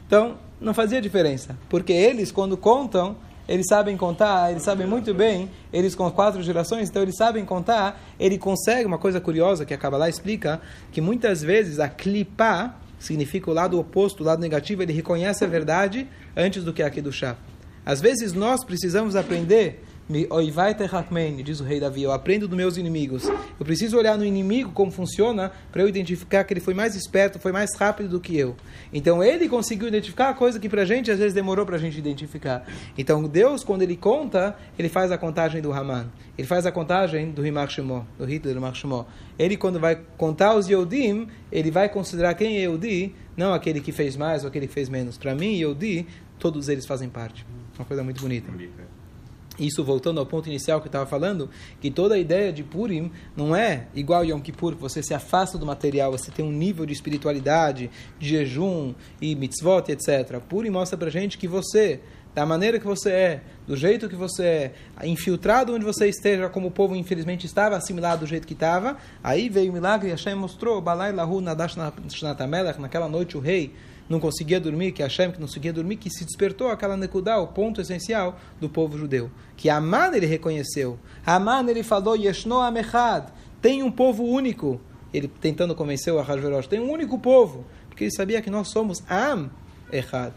Então, 0.06 0.38
não 0.62 0.74
fazia 0.74 1.02
diferença. 1.02 1.58
Porque 1.70 1.92
eles, 1.92 2.32
quando 2.32 2.56
contam, 2.56 3.18
eles 3.48 3.66
sabem 3.68 3.96
contar, 3.96 4.52
eles 4.52 4.64
sabem 4.64 4.86
muito 4.86 5.14
bem, 5.14 5.50
eles 5.72 5.96
com 5.96 6.10
quatro 6.12 6.44
gerações, 6.44 6.90
então 6.90 7.02
eles 7.02 7.16
sabem 7.16 7.46
contar, 7.46 8.02
ele 8.20 8.38
consegue, 8.38 8.86
uma 8.86 8.98
coisa 8.98 9.22
curiosa 9.22 9.66
que 9.66 9.74
a 9.74 9.78
Kabbalah 9.78 10.10
explica, 10.10 10.60
que 10.92 11.00
muitas 11.00 11.42
vezes 11.42 11.80
a 11.80 11.88
clipá, 11.88 12.76
significa 13.00 13.50
o 13.50 13.54
lado 13.54 13.80
oposto, 13.80 14.22
o 14.22 14.26
lado 14.26 14.40
negativo, 14.40 14.82
ele 14.82 14.94
reconhece 14.94 15.44
a 15.44 15.48
verdade 15.48 16.08
antes 16.36 16.64
do 16.64 16.74
que 16.74 16.82
aqui 16.82 17.02
do 17.02 17.12
chá. 17.12 17.36
Às 17.86 18.02
vezes 18.02 18.34
nós 18.34 18.64
precisamos 18.64 19.16
aprender 19.16 19.84
Oivai 20.30 20.74
terrakmeni, 20.74 21.44
diz 21.44 21.60
o 21.60 21.66
rei 21.66 21.82
Davi, 21.82 22.04
eu 22.04 22.14
aprendo 22.14 22.48
dos 22.48 22.56
meus 22.56 22.78
inimigos. 22.78 23.28
Eu 23.28 23.66
preciso 23.66 23.98
olhar 23.98 24.18
no 24.18 24.24
inimigo 24.24 24.72
como 24.72 24.90
funciona 24.90 25.52
para 25.70 25.82
eu 25.82 25.90
identificar 25.90 26.46
que 26.46 26.54
ele 26.54 26.62
foi 26.62 26.74
mais 26.74 26.96
esperto, 26.96 27.40
foi 27.40 27.52
mais 27.52 27.76
rápido 27.76 28.08
do 28.08 28.20
que 28.22 28.38
eu. 28.38 28.56
Então 28.94 29.22
ele 29.22 29.50
conseguiu 29.50 29.90
identificar 29.90 30.30
a 30.30 30.34
coisa 30.34 30.62
que 30.62 30.70
para 30.70 30.84
a 30.84 30.86
gente 30.86 31.12
às 31.12 31.20
vezes 31.20 31.34
demorou 31.34 31.66
para 31.66 31.76
a 31.76 31.80
gente 31.80 32.00
identificar. 32.00 32.66
Então 32.98 33.24
Deus, 33.24 33.66
quando 33.66 33.82
ele 33.82 33.98
conta, 33.98 34.56
ele 34.80 34.88
faz 34.88 35.12
a 35.12 35.18
contagem 35.18 35.62
do 35.62 35.74
Haman. 35.74 36.08
Ele 36.38 36.48
faz 36.48 36.66
a 36.66 36.72
contagem 36.72 37.32
do 37.32 37.46
Himar 37.46 37.70
Shemó, 37.70 38.04
do 38.18 38.24
Hitler 38.24 38.56
Shemó. 38.76 39.06
Ele, 39.38 39.58
quando 39.58 39.78
vai 39.78 40.00
contar 40.18 40.56
os 40.56 40.70
Yehudim, 40.70 41.28
ele 41.52 41.70
vai 41.70 41.90
considerar 41.90 42.34
quem 42.36 42.58
é 42.58 42.60
Yehudi, 42.62 43.14
não 43.36 43.54
aquele 43.54 43.82
que 43.82 43.92
fez 43.92 44.16
mais 44.16 44.44
ou 44.44 44.50
aquele 44.50 44.68
que 44.68 44.74
fez 44.74 44.88
menos. 44.88 45.18
Para 45.18 45.36
mim, 45.36 45.56
Yehudi, 45.56 46.08
todos 46.40 46.70
eles 46.70 46.86
fazem 46.86 47.10
parte. 47.10 47.46
Uma 47.78 47.86
coisa 47.86 48.04
muito 48.04 48.22
bonita. 48.22 48.50
Isso 49.60 49.84
voltando 49.84 50.20
ao 50.20 50.26
ponto 50.26 50.48
inicial 50.48 50.80
que 50.80 50.88
eu 50.88 50.90
estava 50.90 51.06
falando, 51.06 51.50
que 51.82 51.90
toda 51.90 52.16
a 52.16 52.18
ideia 52.18 52.54
de 52.54 52.64
Purim 52.64 53.12
não 53.36 53.56
é 53.56 53.88
igual 53.96 54.24
Yom 54.24 54.40
Kippur, 54.40 54.76
que 54.76 54.82
você 54.82 55.02
se 55.02 55.14
afasta 55.14 55.58
do 55.58 55.66
material, 55.66 56.12
você 56.12 56.32
tem 56.32 56.46
um 56.46 56.52
nível 56.52 56.86
de 56.86 56.94
espiritualidade, 56.94 57.90
de 58.20 58.30
jejum 58.30 58.94
e 59.22 59.36
mitzvot, 59.36 59.92
etc. 59.92 60.40
Purim 60.48 60.70
mostra 60.70 60.98
pra 60.98 61.10
gente 61.10 61.38
que 61.38 61.48
você, 61.48 62.00
da 62.36 62.46
maneira 62.46 62.80
que 62.80 62.86
você 62.86 63.10
é, 63.10 63.42
do 63.66 63.76
jeito 63.76 64.08
que 64.08 64.16
você 64.16 64.72
é, 65.00 65.08
infiltrado 65.08 65.74
onde 65.74 65.84
você 65.84 66.08
esteja, 66.08 66.50
como 66.50 66.68
o 66.68 66.72
povo 66.72 66.96
infelizmente 66.96 67.46
estava, 67.46 67.76
assimilado 67.76 68.22
do 68.22 68.28
jeito 68.28 68.46
que 68.46 68.54
estava, 68.54 68.98
aí 69.24 69.50
veio 69.50 69.72
o 69.72 69.74
milagre 69.74 70.10
e 70.10 70.12
Hashem 70.12 70.36
mostrou, 70.36 70.80
Balai 70.80 71.12
Lahu 71.12 71.42
Nadash 71.42 71.76
Natamelech, 72.22 72.80
naquela 72.80 73.10
noite 73.10 73.36
o 73.36 73.40
rei 73.40 73.74
não 74.10 74.20
conseguia 74.20 74.60
dormir, 74.60 74.92
que 74.92 75.04
Hashem 75.04 75.32
que 75.32 75.40
não 75.40 75.48
conseguia 75.48 75.74
dormir, 75.74 75.98
que 75.98 76.10
se 76.10 76.26
despertou 76.26 76.70
aquela 76.70 76.96
nekudá, 76.96 77.40
o 77.40 77.48
ponto 77.48 77.82
essencial 77.82 78.38
do 78.60 78.70
povo 78.70 78.98
judeu. 78.98 79.30
Que 79.56 79.70
Aman 79.70 80.16
ele 80.16 80.26
reconheceu. 80.26 80.98
Aman 81.26 81.70
ele 81.70 81.84
falou, 81.84 82.16
Yeshno 82.16 82.60
Amechad, 82.60 83.28
tem 83.62 83.84
um 83.84 83.92
povo 83.92 84.24
único. 84.24 84.80
Ele 85.14 85.28
tentando 85.28 85.76
convencer 85.76 86.14
o 86.14 86.20
Ahasverosh, 86.20 86.68
tem 86.68 86.80
um 86.80 86.92
único 86.92 87.18
povo. 87.20 87.66
Porque 87.90 88.06
ele 88.06 88.12
sabia 88.12 88.42
que 88.42 88.50
nós 88.50 88.70
somos 88.70 89.04
Am 89.10 89.50
Echad. 89.92 90.34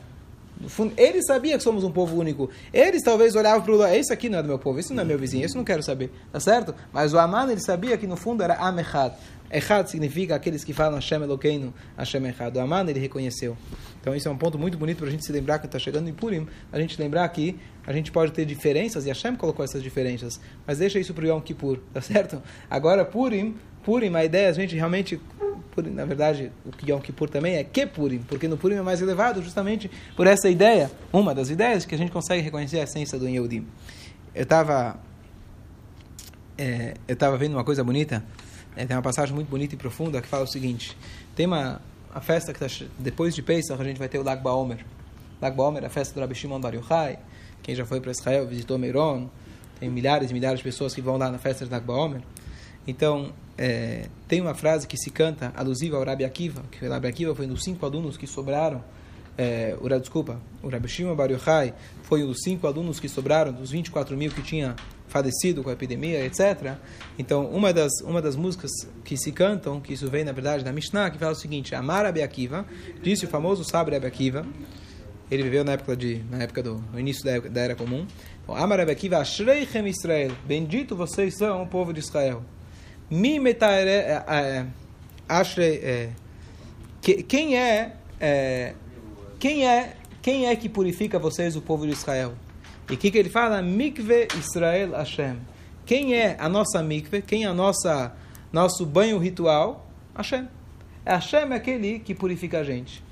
Ele 0.97 1.23
sabia 1.23 1.57
que 1.57 1.65
somos 1.65 1.85
um 1.85 1.91
povo 1.91 2.19
único. 2.19 2.51
Eles 2.73 3.03
talvez 3.03 3.35
olhavam 3.35 3.63
para 3.63 3.73
o 3.73 3.77
lado, 3.77 3.95
esse 3.95 4.13
aqui 4.13 4.29
não 4.29 4.39
é 4.39 4.43
do 4.43 4.49
meu 4.49 4.59
povo, 4.59 4.79
esse 4.79 4.93
não 4.93 5.03
é 5.03 5.07
meu 5.07 5.19
vizinho, 5.19 5.45
esse 5.45 5.57
não 5.57 5.65
quero 5.65 5.83
saber, 5.83 6.13
tá 6.31 6.39
certo? 6.39 6.75
Mas 6.93 7.15
o 7.15 7.19
Aman 7.19 7.51
ele 7.51 7.61
sabia 7.61 7.97
que 7.97 8.07
no 8.07 8.17
fundo 8.17 8.43
era 8.43 8.55
Amechad. 8.57 9.15
Echad 9.51 9.89
significa 9.89 10.35
aqueles 10.35 10.63
que 10.63 10.73
falam 10.73 10.95
Hashem 10.95 11.23
Elokeinu, 11.23 11.75
Hashem 11.97 12.25
Echad. 12.27 12.57
O 12.57 12.61
Aman 12.61 12.89
ele 12.89 13.01
reconheceu. 13.01 13.57
Então 14.01 14.15
isso 14.15 14.29
é 14.29 14.31
um 14.31 14.37
ponto 14.37 14.59
muito 14.59 14.79
bonito 14.79 14.99
para 14.99 15.09
a 15.09 15.11
gente 15.11 15.25
se 15.25 15.33
lembrar 15.33 15.59
que 15.59 15.67
está 15.67 15.79
chegando 15.79 16.09
em 16.09 16.13
Purim, 16.13 16.47
a 16.73 16.81
gente 16.81 17.01
lembrar 17.01 17.29
que 17.29 17.59
a 17.87 17.93
gente 17.93 18.13
pode 18.13 18.33
ter 18.33 18.45
diferenças, 18.45 19.05
e 19.05 19.09
Hashem 19.09 19.37
colocou 19.37 19.65
essas 19.65 19.83
diferenças, 19.83 20.41
mas 20.67 20.79
deixa 20.79 20.99
isso 20.99 21.13
para 21.13 21.25
o 21.25 21.27
Yom 21.27 21.41
Kippur, 21.41 21.79
tá 21.93 22.01
certo? 22.01 22.43
Agora 22.71 23.05
Purim, 23.05 23.57
Purim, 23.83 24.15
a 24.15 24.25
ideia 24.25 24.47
é 24.47 24.51
a 24.51 24.53
gente 24.53 24.75
realmente 24.75 25.21
Purim, 25.73 25.91
na 25.91 26.05
verdade, 26.05 26.51
o 26.65 26.91
Yom 26.91 27.01
Kippur 27.01 27.29
também 27.29 27.57
é 27.57 27.65
que 27.65 27.87
Purim, 27.87 28.21
porque 28.21 28.49
no 28.49 28.57
Purim 28.57 28.77
é 28.77 28.83
mais 28.83 29.03
elevado 29.03 29.43
justamente 29.43 29.91
por 30.17 30.27
essa 30.27 30.49
ideia, 30.49 30.91
uma 31.13 31.35
das 31.35 31.51
ideias 31.51 31.85
que 31.85 31.95
a 31.95 31.99
gente 31.99 32.13
consegue 32.13 32.43
reconhecer 32.43 32.81
a 32.81 32.85
essência 32.85 33.19
do 33.19 33.29
Yehudim. 33.29 33.67
Eu 34.35 34.45
estava 34.45 34.99
é, 36.57 36.95
eu 37.09 37.15
estava 37.15 37.37
vendo 37.37 37.53
uma 37.53 37.65
coisa 37.65 37.83
bonita 37.83 38.23
é, 38.77 38.85
tem 38.85 38.97
uma 38.97 39.03
passagem 39.03 39.35
muito 39.35 39.49
bonita 39.49 39.75
e 39.75 39.79
profunda 39.79 40.21
que 40.21 40.29
fala 40.29 40.45
o 40.45 40.47
seguinte: 40.47 40.97
tem 41.35 41.47
uma 41.47 41.81
a 42.13 42.21
festa 42.21 42.53
que 42.53 42.65
está 42.65 42.87
depois 42.99 43.35
de 43.35 43.43
Pesach 43.43 43.81
a 43.81 43.85
gente 43.85 43.99
vai 43.99 44.09
ter 44.09 44.19
o 44.19 44.23
Lag 44.23 44.43
Baomer. 44.43 44.85
Lag 45.41 45.57
Baomer 45.57 45.85
é 45.85 45.87
a 45.87 45.91
festa 45.91 46.15
do 46.15 46.21
Rabi 46.21 46.35
Shimon 46.35 46.61
Bar 46.61 46.75
Yochai. 46.75 47.19
Quem 47.63 47.75
já 47.75 47.85
foi 47.85 48.01
para 48.01 48.11
Israel 48.11 48.47
visitou 48.47 48.79
Meron. 48.79 49.29
Tem 49.79 49.89
milhares 49.89 50.31
e 50.31 50.35
milhares 50.35 50.59
de 50.59 50.65
pessoas 50.65 50.95
que 50.95 51.01
vão 51.01 51.17
lá 51.17 51.31
na 51.31 51.39
festa 51.39 51.65
de 51.65 51.71
Lag 51.71 51.85
Baomer. 51.85 52.21
Então, 52.87 53.33
é, 53.57 54.09
tem 54.27 54.41
uma 54.41 54.55
frase 54.55 54.87
que 54.87 54.97
se 54.97 55.11
canta 55.11 55.53
alusiva 55.57 55.97
ao 55.97 56.05
Rabi 56.05 56.25
Akiva, 56.25 56.63
que 56.71 56.85
o 56.85 56.91
Rabi 56.91 57.09
Akiva 57.09 57.35
foi 57.35 57.47
um 57.47 57.51
dos 57.51 57.63
cinco 57.63 57.87
alunos 57.87 58.17
que 58.17 58.27
sobraram 58.27 58.83
é, 59.41 59.75
o, 59.81 59.89
desculpa, 59.99 60.39
o 60.63 60.69
Rabi 60.69 60.87
Shimon 60.87 61.15
Bar 61.15 61.31
Yochai 61.31 61.73
foi 62.03 62.23
um 62.23 62.27
dos 62.27 62.43
cinco 62.43 62.67
alunos 62.67 63.01
que 63.01 63.09
sobraram, 63.09 63.53
dos 63.53 63.71
24 63.71 64.15
mil 64.15 64.31
que 64.31 64.43
tinha 64.43 64.77
falecido 65.11 65.63
com 65.63 65.69
a 65.69 65.73
epidemia, 65.73 66.25
etc. 66.25 66.77
Então, 67.19 67.47
uma 67.47 67.73
das, 67.73 67.91
uma 68.03 68.23
das 68.23 68.37
músicas 68.37 68.71
que 69.05 69.17
se 69.17 69.33
cantam, 69.33 69.81
que 69.81 69.93
isso 69.93 70.09
vem, 70.09 70.25
na 70.25 70.33
verdade, 70.33 70.65
da 70.65 70.73
Mishnah, 70.73 71.11
que 71.11 71.19
fala 71.19 71.33
o 71.33 71.35
seguinte, 71.35 71.75
Amar 71.75 72.07
Abi 72.07 72.23
Akiva, 72.23 72.65
disse 73.03 73.27
o 73.27 73.29
famoso 73.29 73.65
sábio 73.65 73.95
Abi 73.95 74.07
Akiva, 74.07 74.47
ele 75.31 75.43
viveu 75.43 75.65
na 75.65 75.73
época, 75.73 75.97
de, 75.97 76.23
na 76.31 76.43
época 76.45 76.63
do 76.63 76.83
início 76.97 77.25
da, 77.25 77.39
da 77.41 77.61
Era 77.61 77.75
Comum. 77.75 78.07
Então, 78.43 78.55
Amar 78.55 78.81
Abi 78.81 78.93
Akiva, 78.93 79.19
Ashreichem 79.19 79.87
Israel, 79.89 80.31
bendito 80.47 80.97
vocês 80.97 81.37
são 81.37 81.63
o 81.63 81.67
povo 81.67 81.93
de 81.93 82.01
Israel. 82.01 82.43
Mi 83.11 83.39
é, 83.39 84.23
é, 84.29 84.67
ashrei, 85.29 85.81
é, 85.83 86.11
quem 87.01 87.59
é, 87.59 87.97
é, 88.21 88.75
quem 89.41 89.67
é, 89.67 89.97
quem 90.23 90.47
é 90.47 90.55
que 90.55 90.69
purifica 90.69 91.19
vocês, 91.19 91.57
o 91.57 91.61
povo 91.61 91.85
de 91.85 91.93
Israel? 91.93 92.35
E 92.91 92.95
o 92.95 92.97
que, 92.97 93.09
que 93.11 93.19
ele 93.19 93.31
fala? 93.31 93.63
Mikve 93.63 94.27
Israel 94.37 94.91
Hashem. 94.93 95.37
Quem 95.87 96.15
é 96.15 96.37
a 96.41 96.49
nossa 96.49 96.83
mikve? 96.83 97.23
Quem 97.23 97.45
é 97.45 97.47
a 97.47 97.55
nossa 97.55 98.13
nosso 98.53 98.85
banho 98.85 99.17
ritual? 99.17 99.89
Hashem. 100.13 100.49
Hashem 101.07 101.53
é 101.53 101.55
aquele 101.55 102.01
que 102.01 102.15
purifica 102.17 102.59
a 102.59 102.65
gente. 102.65 103.03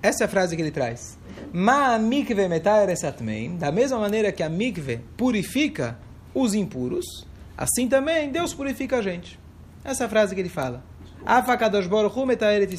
Essa 0.00 0.22
é 0.22 0.26
a 0.26 0.28
frase 0.28 0.54
que 0.54 0.62
ele 0.62 0.70
traz. 0.70 1.18
Ma 1.52 1.98
mikve 1.98 2.46
metayresatmein. 2.46 3.56
Da 3.56 3.72
mesma 3.72 3.98
maneira 3.98 4.30
que 4.30 4.44
a 4.44 4.48
mikve 4.48 5.00
purifica 5.16 5.98
os 6.32 6.54
impuros, 6.54 7.26
assim 7.56 7.88
também 7.88 8.30
Deus 8.30 8.54
purifica 8.54 8.98
a 8.98 9.02
gente. 9.02 9.36
Essa 9.82 10.04
é 10.04 10.06
a 10.06 10.08
frase 10.08 10.32
que 10.32 10.40
ele 10.40 10.48
fala. 10.48 10.84
Afakadosh 11.26 11.88
Baruch 11.88 12.16
Hu 12.16 12.24
metayeret 12.24 12.72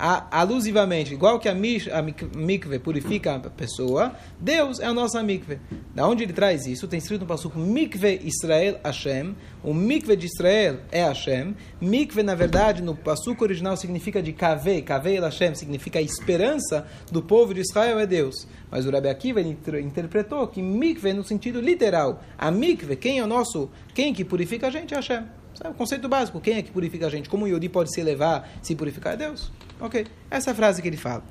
Israel 0.00 0.26
alusivamente, 0.30 1.12
igual 1.12 1.38
que 1.38 1.48
a, 1.48 1.54
mish, 1.54 1.88
a 1.88 2.02
mikve 2.02 2.78
purifica 2.78 3.34
a 3.34 3.50
pessoa, 3.50 4.14
Deus 4.38 4.80
é 4.80 4.86
a 4.86 4.94
nossa 4.94 5.22
mikve. 5.22 5.58
Da 5.94 6.08
onde 6.08 6.24
ele 6.24 6.32
traz 6.32 6.66
isso? 6.66 6.88
Tem 6.88 6.98
escrito 6.98 7.20
no 7.20 7.26
passuco 7.26 7.58
Mikve 7.58 8.20
Israel 8.24 8.80
Hashem. 8.82 9.36
O 9.62 9.74
mikve 9.74 10.16
de 10.16 10.26
Israel 10.26 10.80
é 10.90 11.04
Hashem. 11.04 11.54
Mikve, 11.80 12.22
na 12.22 12.34
verdade, 12.34 12.82
no 12.82 12.96
passuco 12.96 13.44
original 13.44 13.76
significa 13.76 14.22
de 14.22 14.32
kave. 14.32 14.82
Kave 14.82 15.16
El 15.16 15.24
Hashem 15.24 15.54
significa 15.54 15.98
a 15.98 16.02
esperança 16.02 16.86
do 17.12 17.22
povo 17.22 17.52
de 17.52 17.60
Israel 17.60 17.98
é 17.98 18.06
Deus. 18.06 18.46
Mas 18.70 18.86
o 18.86 18.90
Rebbe 18.90 19.08
Akiva 19.08 19.40
interpretou 19.40 20.46
que 20.46 20.62
mikve 20.62 21.12
no 21.12 21.24
sentido 21.24 21.60
literal. 21.60 22.22
A 22.38 22.50
mikve, 22.50 22.96
quem 22.96 23.18
é 23.18 23.24
o 23.24 23.26
nosso, 23.26 23.68
quem 23.94 24.14
que 24.14 24.24
purifica 24.24 24.68
a 24.68 24.70
gente 24.70 24.94
é 24.94 24.96
Hashem. 24.96 25.24
O 25.64 25.74
conceito 25.74 26.08
básico, 26.08 26.40
quem 26.40 26.56
é 26.56 26.62
que 26.62 26.70
purifica 26.70 27.06
a 27.06 27.10
gente? 27.10 27.28
Como 27.28 27.44
o 27.44 27.48
Yodi 27.48 27.68
pode 27.68 27.92
se 27.92 28.00
elevar, 28.00 28.48
se 28.62 28.74
purificar? 28.74 29.12
É 29.12 29.16
Deus. 29.16 29.52
Ok, 29.80 30.06
essa 30.30 30.50
é 30.50 30.52
a 30.52 30.54
frase 30.54 30.82
que 30.82 30.88
ele 30.88 30.96
fala. 30.96 31.22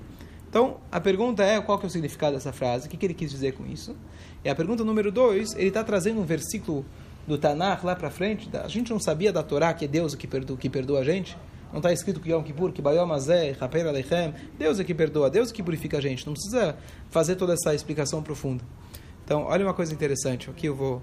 Então, 0.49 0.77
a 0.91 0.99
pergunta 0.99 1.43
é, 1.43 1.61
qual 1.61 1.77
que 1.77 1.85
é 1.85 1.87
o 1.87 1.89
significado 1.91 2.33
dessa 2.33 2.51
frase? 2.51 2.87
O 2.87 2.89
que, 2.89 2.97
que 2.97 3.05
ele 3.05 3.13
quis 3.13 3.29
dizer 3.29 3.53
com 3.53 3.65
isso? 3.67 3.95
E 4.43 4.49
a 4.49 4.55
pergunta 4.55 4.83
número 4.83 5.11
dois, 5.11 5.53
ele 5.53 5.67
está 5.67 5.83
trazendo 5.83 6.19
um 6.19 6.25
versículo 6.25 6.83
do 7.27 7.37
Tanakh 7.37 7.83
lá 7.83 7.95
para 7.95 8.09
frente. 8.09 8.49
A 8.57 8.67
gente 8.67 8.91
não 8.91 8.99
sabia 8.99 9.31
da 9.31 9.43
Torá 9.43 9.71
que 9.73 9.85
é 9.85 9.87
Deus 9.87 10.15
que 10.15 10.25
perdoa, 10.25 10.57
que 10.57 10.67
perdoa 10.67 11.01
a 11.01 11.03
gente? 11.03 11.37
Não 11.71 11.77
está 11.77 11.93
escrito 11.93 12.19
que 12.19 12.31
Yom 12.31 12.41
Kippur, 12.41 12.71
que 12.71 12.81
Bayom 12.81 13.11
Azeh, 13.13 13.55
Alechem, 13.61 14.33
Deus 14.57 14.79
é 14.79 14.83
que 14.83 14.95
perdoa, 14.95 15.29
Deus 15.29 15.51
é 15.51 15.53
que 15.53 15.61
purifica 15.61 15.99
a 15.99 16.01
gente. 16.01 16.25
Não 16.25 16.33
precisa 16.33 16.75
fazer 17.11 17.35
toda 17.35 17.53
essa 17.53 17.75
explicação 17.75 18.23
profunda. 18.23 18.63
Então, 19.23 19.43
olha 19.43 19.63
uma 19.63 19.75
coisa 19.75 19.93
interessante. 19.93 20.49
Aqui 20.49 20.65
eu 20.65 20.75
vou, 20.75 20.99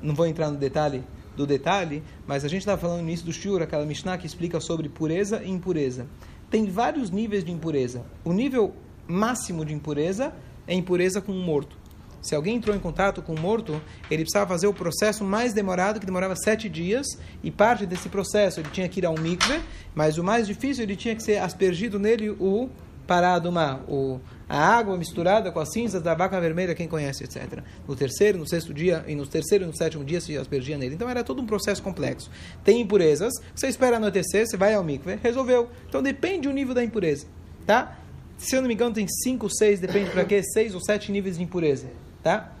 não 0.00 0.14
vou 0.14 0.26
entrar 0.26 0.50
no 0.50 0.56
detalhe 0.56 1.04
do 1.36 1.46
detalhe, 1.46 2.02
mas 2.26 2.44
a 2.44 2.48
gente 2.48 2.60
estava 2.60 2.80
falando 2.80 2.98
no 2.98 3.08
início 3.08 3.24
do 3.24 3.32
Shur, 3.32 3.62
aquela 3.62 3.84
Mishnah 3.84 4.18
que 4.18 4.26
explica 4.26 4.60
sobre 4.60 4.88
pureza 4.88 5.42
e 5.42 5.50
impureza. 5.50 6.06
Tem 6.52 6.66
vários 6.66 7.10
níveis 7.10 7.42
de 7.42 7.50
impureza. 7.50 8.04
O 8.22 8.30
nível 8.30 8.74
máximo 9.08 9.64
de 9.64 9.72
impureza 9.72 10.34
é 10.66 10.74
impureza 10.74 11.18
com 11.18 11.32
um 11.32 11.42
morto. 11.42 11.78
Se 12.20 12.34
alguém 12.34 12.56
entrou 12.56 12.76
em 12.76 12.78
contato 12.78 13.22
com 13.22 13.32
um 13.34 13.40
morto, 13.40 13.80
ele 14.10 14.22
precisava 14.22 14.46
fazer 14.46 14.66
o 14.66 14.74
processo 14.74 15.24
mais 15.24 15.54
demorado, 15.54 15.98
que 15.98 16.04
demorava 16.04 16.36
sete 16.36 16.68
dias, 16.68 17.06
e 17.42 17.50
parte 17.50 17.86
desse 17.86 18.10
processo 18.10 18.60
ele 18.60 18.68
tinha 18.70 18.86
que 18.86 19.00
ir 19.00 19.06
ao 19.06 19.18
mikve, 19.18 19.62
mas 19.94 20.18
o 20.18 20.22
mais 20.22 20.46
difícil 20.46 20.84
ele 20.84 20.94
tinha 20.94 21.16
que 21.16 21.22
ser 21.22 21.38
aspergido 21.38 21.98
nele 21.98 22.28
o 22.28 22.68
parado 23.06 23.50
mar, 23.50 23.82
o 23.88 24.20
a 24.52 24.76
água 24.76 24.98
misturada 24.98 25.50
com 25.50 25.58
as 25.58 25.72
cinzas 25.72 26.02
da 26.02 26.14
vaca 26.14 26.38
vermelha, 26.38 26.74
quem 26.74 26.86
conhece, 26.86 27.24
etc. 27.24 27.60
No 27.88 27.96
terceiro, 27.96 28.36
no 28.36 28.46
sexto 28.46 28.74
dia, 28.74 29.02
e 29.08 29.14
no 29.14 29.26
terceiro 29.26 29.64
e 29.64 29.66
no 29.66 29.74
sétimo 29.74 30.04
dia 30.04 30.20
se 30.20 30.36
aspergia 30.36 30.76
nele. 30.76 30.94
Então 30.94 31.08
era 31.08 31.24
todo 31.24 31.40
um 31.40 31.46
processo 31.46 31.82
complexo. 31.82 32.30
Tem 32.62 32.78
impurezas, 32.78 33.32
você 33.54 33.68
espera 33.68 33.96
anoitecer, 33.96 34.46
você 34.46 34.54
vai 34.58 34.74
ao 34.74 34.84
mikve, 34.84 35.18
resolveu. 35.22 35.70
Então 35.88 36.02
depende 36.02 36.48
do 36.48 36.52
nível 36.52 36.74
da 36.74 36.84
impureza, 36.84 37.26
tá? 37.66 37.98
Se 38.36 38.54
eu 38.54 38.60
não 38.60 38.68
me 38.68 38.74
engano, 38.74 38.94
tem 38.94 39.06
cinco, 39.08 39.48
seis, 39.48 39.80
depende 39.80 40.10
para 40.10 40.22
quê? 40.26 40.42
Seis 40.42 40.74
ou 40.74 40.82
sete 40.82 41.10
níveis 41.10 41.38
de 41.38 41.44
impureza, 41.44 41.86
tá? 42.22 42.52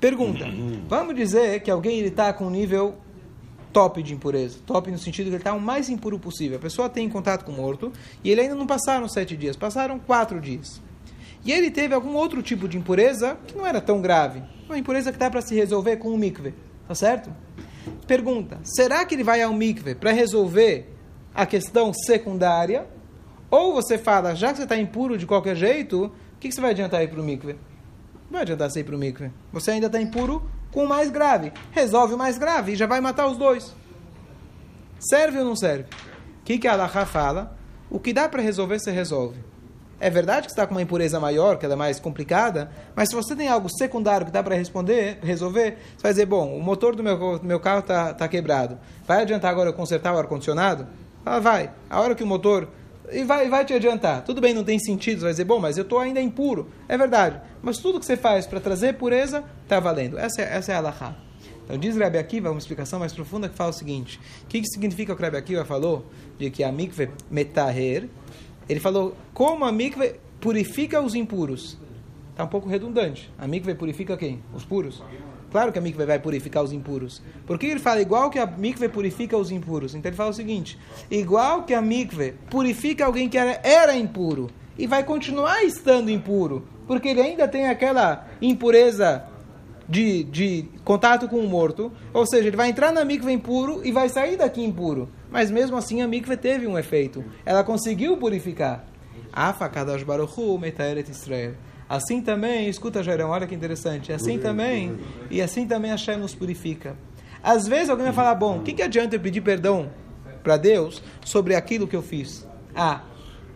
Pergunta. 0.00 0.46
Vamos 0.88 1.14
dizer 1.14 1.60
que 1.60 1.70
alguém 1.70 2.00
está 2.00 2.32
com 2.32 2.46
um 2.46 2.50
nível 2.50 2.96
top 3.70 4.02
de 4.02 4.14
impureza. 4.14 4.60
Top 4.64 4.90
no 4.90 4.96
sentido 4.96 5.26
que 5.26 5.32
ele 5.32 5.36
está 5.36 5.52
o 5.52 5.60
mais 5.60 5.90
impuro 5.90 6.18
possível. 6.18 6.56
A 6.56 6.60
pessoa 6.60 6.88
tem 6.88 7.06
contato 7.06 7.44
com 7.44 7.52
o 7.52 7.54
morto 7.54 7.92
e 8.24 8.30
ele 8.30 8.40
ainda 8.40 8.54
não 8.54 8.66
passaram 8.66 9.06
sete 9.10 9.36
dias, 9.36 9.56
passaram 9.56 9.98
quatro 9.98 10.40
dias. 10.40 10.80
E 11.44 11.50
ele 11.52 11.70
teve 11.70 11.94
algum 11.94 12.14
outro 12.14 12.42
tipo 12.42 12.68
de 12.68 12.78
impureza 12.78 13.36
que 13.46 13.56
não 13.56 13.66
era 13.66 13.80
tão 13.80 14.00
grave. 14.00 14.42
Uma 14.66 14.78
impureza 14.78 15.12
que 15.12 15.18
dá 15.18 15.30
para 15.30 15.40
se 15.40 15.54
resolver 15.54 15.96
com 15.96 16.10
um 16.10 16.16
mikve. 16.16 16.54
Tá 16.86 16.94
certo? 16.94 17.30
Pergunta: 18.06 18.58
será 18.62 19.04
que 19.04 19.14
ele 19.14 19.24
vai 19.24 19.42
ao 19.42 19.52
mikve 19.52 19.94
para 19.94 20.12
resolver 20.12 20.94
a 21.34 21.44
questão 21.44 21.92
secundária? 21.92 22.86
Ou 23.50 23.74
você 23.74 23.98
fala, 23.98 24.34
já 24.34 24.50
que 24.50 24.56
você 24.56 24.62
está 24.62 24.78
impuro 24.78 25.18
de 25.18 25.26
qualquer 25.26 25.54
jeito, 25.54 26.06
o 26.06 26.38
que, 26.40 26.48
que 26.48 26.54
você 26.54 26.60
vai 26.60 26.70
adiantar 26.70 27.02
ir 27.02 27.08
para 27.08 27.20
o 27.20 27.24
mikve? 27.24 27.52
Não 27.52 28.32
vai 28.32 28.42
adiantar 28.42 28.70
você 28.70 28.80
ir 28.80 28.84
para 28.84 28.96
o 28.96 28.98
mikve. 28.98 29.30
Você 29.52 29.72
ainda 29.72 29.88
está 29.88 30.00
impuro 30.00 30.48
com 30.70 30.84
o 30.84 30.88
mais 30.88 31.10
grave. 31.10 31.52
Resolve 31.70 32.14
o 32.14 32.18
mais 32.18 32.38
grave 32.38 32.72
e 32.72 32.76
já 32.76 32.86
vai 32.86 33.00
matar 33.00 33.26
os 33.26 33.36
dois. 33.36 33.74
Serve 34.98 35.38
ou 35.38 35.44
não 35.44 35.54
serve? 35.54 35.84
O 36.40 36.44
que, 36.44 36.58
que 36.58 36.66
a 36.66 36.72
Allah 36.72 36.88
fala? 37.04 37.56
O 37.90 38.00
que 38.00 38.12
dá 38.12 38.28
para 38.28 38.40
resolver, 38.40 38.78
você 38.78 38.90
resolve. 38.90 39.38
É 40.02 40.10
verdade 40.10 40.48
que 40.48 40.52
está 40.52 40.66
com 40.66 40.74
uma 40.74 40.82
impureza 40.82 41.20
maior, 41.20 41.56
que 41.56 41.64
ela 41.64 41.74
é 41.74 41.76
mais 41.76 42.00
complicada, 42.00 42.72
mas 42.92 43.08
se 43.08 43.14
você 43.14 43.36
tem 43.36 43.46
algo 43.46 43.68
secundário 43.68 44.26
que 44.26 44.32
dá 44.32 44.42
para 44.42 44.56
responder, 44.56 45.20
resolver, 45.22 45.78
você 45.96 46.02
vai 46.02 46.10
dizer, 46.10 46.26
bom, 46.26 46.56
o 46.56 46.60
motor 46.60 46.96
do 46.96 47.04
meu, 47.04 47.38
do 47.38 47.46
meu 47.46 47.60
carro 47.60 47.78
está 47.78 48.12
tá 48.12 48.26
quebrado. 48.26 48.80
Vai 49.06 49.22
adiantar 49.22 49.52
agora 49.52 49.68
eu 49.68 49.72
consertar 49.72 50.12
o 50.12 50.18
ar-condicionado? 50.18 50.88
Ah, 51.24 51.38
vai. 51.38 51.70
A 51.88 52.00
hora 52.00 52.16
que 52.16 52.24
o 52.24 52.26
motor... 52.26 52.68
E 53.12 53.22
vai, 53.22 53.48
vai 53.48 53.64
te 53.64 53.74
adiantar. 53.74 54.24
Tudo 54.24 54.40
bem, 54.40 54.52
não 54.52 54.64
tem 54.64 54.76
sentido. 54.76 55.18
Você 55.18 55.24
vai 55.24 55.32
dizer, 55.34 55.44
bom, 55.44 55.60
mas 55.60 55.78
eu 55.78 55.82
estou 55.82 56.00
ainda 56.00 56.20
impuro. 56.20 56.68
É 56.88 56.98
verdade. 56.98 57.40
Mas 57.62 57.78
tudo 57.78 58.00
que 58.00 58.06
você 58.06 58.16
faz 58.16 58.44
para 58.44 58.58
trazer 58.58 58.94
pureza, 58.94 59.44
está 59.62 59.78
valendo. 59.78 60.18
Essa 60.18 60.42
é, 60.42 60.56
essa 60.56 60.72
é 60.72 60.74
a 60.74 60.78
Allahá. 60.78 61.14
Então 61.64 61.78
diz 61.78 61.96
Rebbe 61.96 62.18
Akiva, 62.18 62.50
uma 62.50 62.58
explicação 62.58 62.98
mais 62.98 63.12
profunda 63.12 63.48
que 63.48 63.54
fala 63.54 63.70
o 63.70 63.72
seguinte. 63.72 64.18
O 64.42 64.46
que, 64.48 64.60
que 64.62 64.66
significa 64.66 65.12
o 65.12 65.16
que 65.16 65.22
Rebbe 65.22 65.36
Akiva 65.36 65.64
falou? 65.64 66.06
De 66.38 66.50
que 66.50 66.64
a 66.64 66.72
mikve 66.72 67.08
metaher, 67.30 68.08
ele 68.72 68.80
falou 68.80 69.14
como 69.32 69.64
a 69.64 69.72
mikve 69.72 70.14
purifica 70.40 71.00
os 71.00 71.14
impuros. 71.14 71.78
Está 72.30 72.44
um 72.44 72.48
pouco 72.48 72.68
redundante. 72.68 73.30
A 73.38 73.46
mikve 73.46 73.74
purifica 73.74 74.16
quem? 74.16 74.42
Os 74.54 74.64
puros. 74.64 75.02
Claro 75.50 75.70
que 75.70 75.78
a 75.78 75.82
mikve 75.82 76.06
vai 76.06 76.18
purificar 76.18 76.62
os 76.62 76.72
impuros. 76.72 77.20
Por 77.46 77.58
que 77.58 77.66
ele 77.66 77.78
fala 77.78 78.00
igual 78.00 78.30
que 78.30 78.38
a 78.38 78.46
mikve 78.46 78.88
purifica 78.88 79.36
os 79.36 79.50
impuros? 79.50 79.94
Então 79.94 80.08
ele 80.08 80.16
fala 80.16 80.30
o 80.30 80.34
seguinte: 80.34 80.78
igual 81.10 81.64
que 81.64 81.74
a 81.74 81.82
mikve 81.82 82.32
purifica 82.50 83.04
alguém 83.04 83.28
que 83.28 83.36
era, 83.36 83.60
era 83.62 83.94
impuro 83.94 84.48
e 84.78 84.86
vai 84.86 85.04
continuar 85.04 85.62
estando 85.62 86.10
impuro, 86.10 86.66
porque 86.86 87.08
ele 87.08 87.20
ainda 87.20 87.46
tem 87.46 87.68
aquela 87.68 88.26
impureza 88.40 89.24
de, 89.86 90.24
de 90.24 90.64
contato 90.84 91.28
com 91.28 91.36
o 91.36 91.46
morto, 91.46 91.92
ou 92.14 92.26
seja, 92.26 92.48
ele 92.48 92.56
vai 92.56 92.70
entrar 92.70 92.90
na 92.90 93.04
mikve 93.04 93.30
impuro 93.30 93.82
e 93.84 93.92
vai 93.92 94.08
sair 94.08 94.38
daqui 94.38 94.64
impuro. 94.64 95.10
Mas 95.32 95.50
mesmo 95.50 95.78
assim 95.78 96.02
a 96.02 96.06
mikve 96.06 96.36
teve 96.36 96.66
um 96.66 96.78
efeito. 96.78 97.24
Ela 97.46 97.64
conseguiu 97.64 98.18
purificar. 98.18 98.84
Afakadosh 99.32 100.02
Baruchu 100.02 100.58
Metaeret 100.58 101.10
Israel. 101.10 101.54
Assim 101.88 102.20
também, 102.20 102.68
escuta 102.68 103.02
Jairão, 103.02 103.30
olha 103.30 103.46
que 103.46 103.54
interessante. 103.54 104.12
Assim 104.12 104.38
também, 104.38 104.98
e 105.30 105.40
assim 105.40 105.66
também 105.66 105.90
Hashem 105.90 106.18
nos 106.18 106.34
purifica. 106.34 106.96
Às 107.42 107.66
vezes 107.66 107.88
alguém 107.88 108.04
vai 108.04 108.14
falar, 108.14 108.34
bom, 108.34 108.58
o 108.58 108.62
que, 108.62 108.74
que 108.74 108.82
adianta 108.82 109.16
eu 109.16 109.20
pedir 109.20 109.40
perdão 109.40 109.90
para 110.42 110.58
Deus 110.58 111.02
sobre 111.24 111.54
aquilo 111.54 111.88
que 111.88 111.96
eu 111.96 112.02
fiz? 112.02 112.46
Ah, 112.74 113.00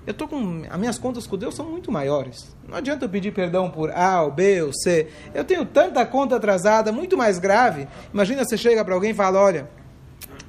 eu 0.07 0.15
tô 0.15 0.27
com 0.27 0.63
as 0.69 0.79
minhas 0.79 0.99
contas 0.99 1.27
com 1.27 1.37
Deus 1.37 1.55
são 1.55 1.67
muito 1.67 1.93
maiores. 1.93 2.57
Não 2.67 2.77
adianta 2.77 3.05
eu 3.05 3.09
pedir 3.09 3.33
perdão 3.33 3.71
por 3.71 3.91
A, 3.91 4.23
ou 4.23 4.31
B, 4.31 4.63
ou 4.63 4.73
C. 4.73 5.09
Eu 5.35 5.45
tenho 5.45 5.65
tanta 5.67 6.05
conta 6.07 6.37
atrasada, 6.37 6.91
muito 6.91 7.17
mais 7.19 7.39
grave. 7.39 7.87
Imagina 8.15 8.45
você 8.45 8.57
chega 8.57 8.85
para 8.85 8.95
alguém 8.95 9.11
e 9.11 9.15
fala, 9.15 9.41
olha, 9.41 9.69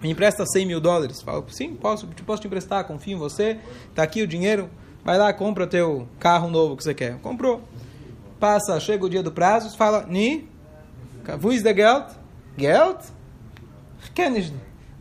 me 0.02 0.10
empresta 0.12 0.46
100 0.46 0.66
mil 0.66 0.80
dólares. 0.80 1.22
Fala, 1.22 1.44
sim, 1.50 1.76
posso, 1.76 2.08
posso 2.26 2.42
te 2.42 2.48
emprestar, 2.48 2.84
confio 2.86 3.16
em 3.16 3.20
você. 3.20 3.60
Tá 3.96 4.04
aqui 4.04 4.22
o 4.22 4.28
dinheiro. 4.28 4.70
Vai 5.04 5.18
lá, 5.18 5.32
compra 5.32 5.64
o 5.64 5.68
teu 5.68 6.08
carro 6.20 6.50
novo 6.50 6.76
que 6.76 6.84
você 6.84 6.94
quer. 6.94 7.18
Comprou. 7.20 7.62
Passa, 8.40 8.80
chega 8.80 9.06
o 9.06 9.10
dia 9.10 9.24
do 9.24 9.32
prazo, 9.32 9.76
fala, 9.78 10.06
Ni, 10.08 10.48
wo 11.42 11.52
ist 11.52 11.64
der 11.64 11.76
Geld? 11.76 12.06
Geld? 12.58 13.00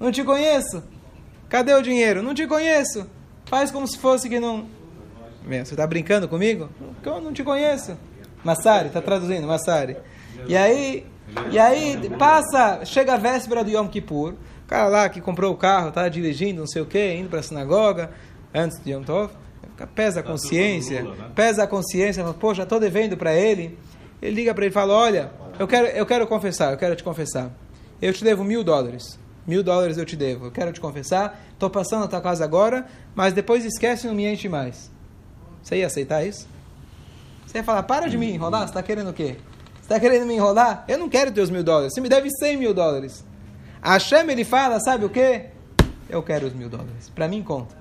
Não 0.01 0.11
te 0.11 0.25
conheço. 0.25 0.83
Cadê 1.49 1.75
o 1.75 1.83
dinheiro? 1.83 2.23
Não 2.23 2.35
te 2.35 2.47
conheço. 2.47 3.07
Faz 3.47 3.71
como 3.71 3.87
se 3.87 3.99
fosse 3.99 4.29
que 4.29 4.41
não. 4.41 4.67
Você 5.45 5.75
está 5.75 5.87
brincando 5.87 6.29
comigo? 6.29 6.69
Eu 7.05 7.21
não 7.21 7.33
te 7.33 7.45
conheço. 7.45 7.97
Massari, 8.43 8.89
está 8.89 9.01
traduzindo, 9.01 9.47
Massari. 9.47 9.97
E 10.47 10.57
aí, 10.57 11.07
e 11.51 11.59
aí 11.59 12.11
passa, 12.19 12.85
chega 12.85 13.15
a 13.15 13.17
véspera 13.17 13.63
do 13.63 13.71
Yom 13.71 13.89
Kippur, 13.89 14.35
o 14.67 14.69
cara 14.69 14.89
lá 14.89 15.09
que 15.09 15.21
comprou 15.21 15.53
o 15.53 15.57
carro, 15.57 15.91
está 15.91 16.09
dirigindo, 16.09 16.59
não 16.59 16.67
sei 16.67 16.83
o 16.83 16.87
que, 16.87 17.15
indo 17.15 17.29
para 17.29 17.39
a 17.39 17.43
sinagoga, 17.43 18.11
antes 18.53 18.83
de 18.83 18.91
Yom 18.91 19.05
Tov, 19.05 19.33
pesa 19.95 20.21
a 20.21 20.23
consciência, 20.25 21.07
pesa 21.37 21.63
a 21.63 21.67
consciência, 21.69 22.25
fala, 22.25 22.35
pô, 22.35 22.53
já 22.53 22.65
estou 22.65 22.81
devendo 22.81 23.17
para 23.17 23.33
ele. 23.33 23.79
Ele 24.21 24.35
liga 24.35 24.53
para 24.53 24.65
ele 24.65 24.73
e 24.73 24.75
fala, 24.75 24.93
olha, 24.93 25.31
eu 25.57 25.69
quero, 25.69 25.87
eu 25.87 26.05
quero 26.05 26.27
confessar, 26.27 26.73
eu 26.73 26.79
quero 26.79 26.97
te 26.97 27.05
confessar. 27.05 27.53
Eu 28.03 28.13
te 28.13 28.25
devo 28.25 28.43
mil 28.43 28.65
dólares. 28.65 29.19
Mil 29.47 29.63
dólares 29.63 29.99
eu 29.99 30.05
te 30.05 30.17
devo. 30.17 30.47
Eu 30.47 30.51
quero 30.51 30.73
te 30.73 30.81
confessar. 30.81 31.41
Estou 31.53 31.71
passando 31.71 32.01
na 32.01 32.09
tua 32.09 32.21
casa 32.21 32.43
agora, 32.43 32.87
mas 33.15 33.33
depois 33.33 33.65
esquece 33.65 34.07
e 34.07 34.09
não 34.09 34.17
me 34.17 34.27
enche 34.27 34.49
mais. 34.49 34.91
Você 35.63 35.77
ia 35.77 35.87
aceitar 35.87 36.27
isso? 36.27 36.49
Você 37.47 37.59
ia 37.59 37.65
falar, 37.65 37.85
para 37.85 38.09
de 38.09 38.19
me 38.19 38.33
enrolar, 38.33 38.63
você 38.63 38.71
está 38.71 38.83
querendo 38.83 39.11
o 39.11 39.13
quê? 39.13 39.37
está 39.81 40.01
querendo 40.01 40.27
me 40.27 40.35
enrolar? 40.35 40.85
Eu 40.89 40.99
não 40.99 41.09
quero 41.09 41.31
teus 41.31 41.51
mil 41.51 41.63
dólares. 41.63 41.95
Você 41.95 42.01
me 42.01 42.09
deve 42.09 42.29
100 42.31 42.57
mil 42.57 42.75
dólares. 42.75 43.25
Hashem, 43.93 44.29
ele 44.31 44.45
fala, 44.45 44.81
sabe 44.81 45.05
o 45.05 45.09
quê? 45.09 45.47
Eu 46.09 46.23
quero 46.23 46.47
os 46.49 46.53
mil 46.53 46.69
dólares. 46.69 47.09
Para 47.15 47.29
mim, 47.29 47.43
conta. 47.43 47.77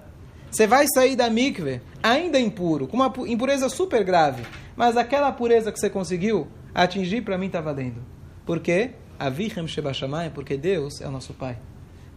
Você 0.51 0.67
vai 0.67 0.85
sair 0.93 1.15
da 1.15 1.29
mikve 1.29 1.81
ainda 2.01 2.39
impuro, 2.39 2.87
com 2.87 2.95
uma 2.95 3.09
pu- 3.09 3.25
impureza 3.25 3.67
super 3.69 4.03
grave. 4.03 4.43
Mas 4.75 4.97
aquela 4.97 5.31
pureza 5.31 5.71
que 5.71 5.79
você 5.79 5.89
conseguiu 5.89 6.47
atingir, 6.73 7.21
para 7.21 7.37
mim 7.37 7.47
está 7.47 7.59
valendo. 7.59 8.01
Por 8.45 8.59
quê? 8.59 8.91
Avichem 9.17 9.67
Shebashamayim, 9.67 10.29
porque 10.29 10.55
Deus 10.55 11.01
é 11.01 11.07
o 11.07 11.11
nosso 11.11 11.33
Pai. 11.33 11.57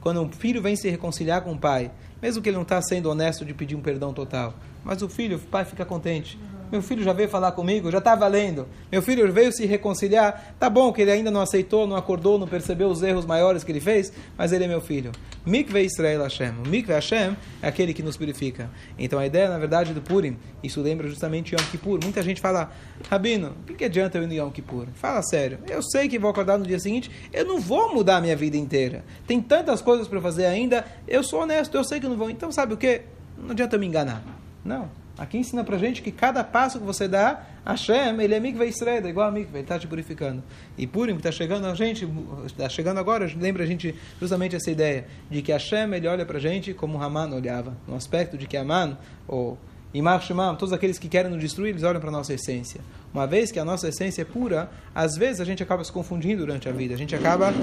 Quando 0.01 0.21
um 0.21 0.31
filho 0.31 0.61
vem 0.61 0.77
se 0.77 0.89
reconciliar 0.91 1.43
com 1.43 1.53
o 1.53 1.59
pai, 1.59 1.91
mesmo 2.23 2.41
que 2.43 2.49
ele 2.49 2.57
não 2.57 2.63
está 2.63 2.81
sendo 2.83 3.11
honesto 3.11 3.45
de 3.45 3.53
pedir 3.55 3.75
um 3.75 3.81
perdão 3.81 4.13
total, 4.13 4.55
mas 4.85 5.03
o 5.03 5.09
filho, 5.09 5.37
o 5.37 5.41
pai 5.41 5.65
fica 5.65 5.85
contente. 5.85 6.39
Meu 6.71 6.83
filho 6.83 7.03
já 7.03 7.13
veio 7.13 7.29
falar 7.29 7.53
comigo, 7.53 7.91
já 7.91 7.99
está 7.99 8.15
valendo. 8.15 8.67
Meu 8.91 9.03
filho 9.03 9.31
veio 9.33 9.53
se 9.53 9.67
reconciliar. 9.67 10.55
Tá 10.59 10.69
bom 10.69 10.93
que 10.93 11.03
ele 11.03 11.11
ainda 11.11 11.31
não 11.31 11.41
aceitou, 11.41 11.87
não 11.87 11.97
acordou, 11.97 12.39
não 12.39 12.47
percebeu 12.47 12.89
os 12.89 13.03
erros 13.03 13.25
maiores 13.25 13.65
que 13.65 13.73
ele 13.73 13.81
fez, 13.81 14.13
mas 14.37 14.53
ele 14.53 14.65
é 14.65 14.69
meu 14.69 14.81
filho. 14.81 15.13
Mikve 15.47 15.81
Israel 15.85 16.23
Hashem. 16.23 16.53
Mikve 16.67 16.93
Hashem 16.93 17.37
é 17.63 17.69
aquele 17.69 17.95
que 17.95 18.03
nos 18.03 18.17
purifica. 18.17 18.71
Então 18.99 19.19
a 19.19 19.27
ideia, 19.27 19.49
na 19.49 19.59
verdade, 19.59 19.95
do 19.95 20.03
Purim, 20.03 20.37
isso 20.63 20.81
lembra 20.81 21.09
justamente 21.09 21.55
Yom 21.55 21.65
Kippur. 21.71 21.99
Muita 22.03 22.23
gente 22.23 22.41
fala, 22.41 22.71
Rabino, 23.09 23.57
o 23.63 23.65
que, 23.65 23.75
que 23.75 23.85
adianta 23.85 24.19
eu 24.19 24.25
ir 24.25 24.27
no 24.27 24.35
Yom 24.35 24.51
Kippur? 24.51 24.87
Fala 24.95 25.23
sério, 25.23 25.59
eu 25.69 25.83
sei 25.83 26.09
que 26.09 26.19
vou 26.19 26.31
acordar 26.31 26.59
no 26.59 26.67
dia 26.67 26.79
seguinte, 26.79 27.11
eu 27.33 27.45
não 27.45 27.61
vou 27.61 27.95
mudar 27.95 28.19
a 28.19 28.21
minha 28.21 28.37
vida 28.37 28.57
inteira. 28.57 29.05
Tem 29.27 29.41
tantas 29.41 29.81
coisas 29.81 30.07
para 30.07 30.21
fazer 30.21 30.47
ainda, 30.47 30.85
eu 31.07 31.23
sou 31.23 31.43
honesto, 31.43 31.77
eu 31.77 31.85
sei 31.85 32.01
que 32.01 32.07
não 32.07 32.17
vou. 32.17 32.31
Então 32.31 32.53
sabe 32.53 32.75
o 32.75 32.77
que? 32.77 33.03
Não 33.37 33.53
adianta 33.53 33.77
eu 33.77 33.81
me 33.81 33.87
enganar. 33.87 34.23
Não. 34.65 34.89
Aqui 35.19 35.37
ensina 35.37 35.65
pra 35.65 35.77
gente 35.77 36.01
que 36.01 36.13
cada 36.13 36.45
passo 36.45 36.79
que 36.79 36.85
você 36.85 37.09
dá, 37.09 37.45
Hashem, 37.67 38.21
ele 38.21 38.35
é 38.35 38.41
mikveh 38.41 38.67
Israel, 38.67 39.05
é 39.05 39.09
igual 39.09 39.29
a 39.29 39.33
mikveh, 39.33 39.59
ele 39.59 39.65
está 39.65 39.77
te 39.77 39.89
purificando. 39.89 40.43
E 40.77 40.87
Purim, 40.87 41.15
que 41.15 41.19
está 41.19 41.33
chegando 41.33 41.67
a 41.67 41.75
gente, 41.75 42.09
está 42.47 42.69
chegando 42.69 42.99
agora, 42.99 43.29
lembra 43.37 43.65
a 43.65 43.67
gente 43.67 43.95
justamente 44.21 44.55
essa 44.55 44.71
ideia 44.71 45.07
de 45.29 45.43
que 45.43 45.51
Hashem, 45.51 45.93
ele 45.93 46.07
olha 46.07 46.25
pra 46.25 46.39
gente 46.39 46.73
como 46.73 47.03
Haman 47.03 47.35
olhava, 47.35 47.77
no 47.87 47.97
aspecto 47.97 48.39
de 48.39 48.47
que 48.47 48.57
Haman, 48.57 48.97
ou 49.27 49.59
Imar 49.93 50.21
Shemam, 50.21 50.55
todos 50.55 50.73
aqueles 50.73 50.99
que 50.99 51.09
querem 51.09 51.31
nos 51.31 51.41
destruir, 51.41 51.71
eles 51.71 51.83
olham 51.83 51.99
para 51.99 52.11
a 52.11 52.13
nossa 52.13 52.35
essência. 52.35 52.81
Uma 53.13 53.27
vez 53.27 53.51
que 53.51 53.59
a 53.59 53.65
nossa 53.65 53.89
essência 53.89 54.21
é 54.21 54.25
pura, 54.25 54.71
às 54.95 55.17
vezes 55.17 55.41
a 55.41 55.45
gente 55.45 55.63
acaba 55.63 55.83
se 55.83 55.91
confundindo 55.91 56.45
durante 56.45 56.69
a 56.69 56.73
vida. 56.73 56.95
A 56.95 56.97
gente 56.99 57.17
acaba, 57.17 57.55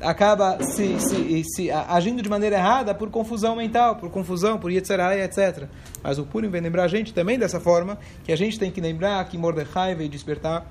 acaba 0.00 0.62
se, 0.62 1.00
se, 1.00 1.44
se 1.44 1.70
agindo 1.70 2.22
de 2.22 2.28
maneira 2.28 2.56
errada 2.56 2.94
por 2.94 3.08
confusão 3.10 3.56
mental, 3.56 3.96
por 3.96 4.10
confusão, 4.10 4.58
por 4.58 4.70
etc, 4.70 4.90
etc. 5.24 5.66
Mas 6.02 6.18
o 6.18 6.24
Purim 6.24 6.48
vem 6.48 6.60
lembrar 6.60 6.84
a 6.84 6.88
gente 6.88 7.14
também 7.14 7.38
dessa 7.38 7.58
forma, 7.58 7.98
que 8.22 8.32
a 8.32 8.36
gente 8.36 8.58
tem 8.58 8.70
que 8.70 8.80
lembrar 8.80 9.24
que 9.24 9.38
Mordecai 9.38 9.94
veio 9.94 10.10
despertar 10.10 10.70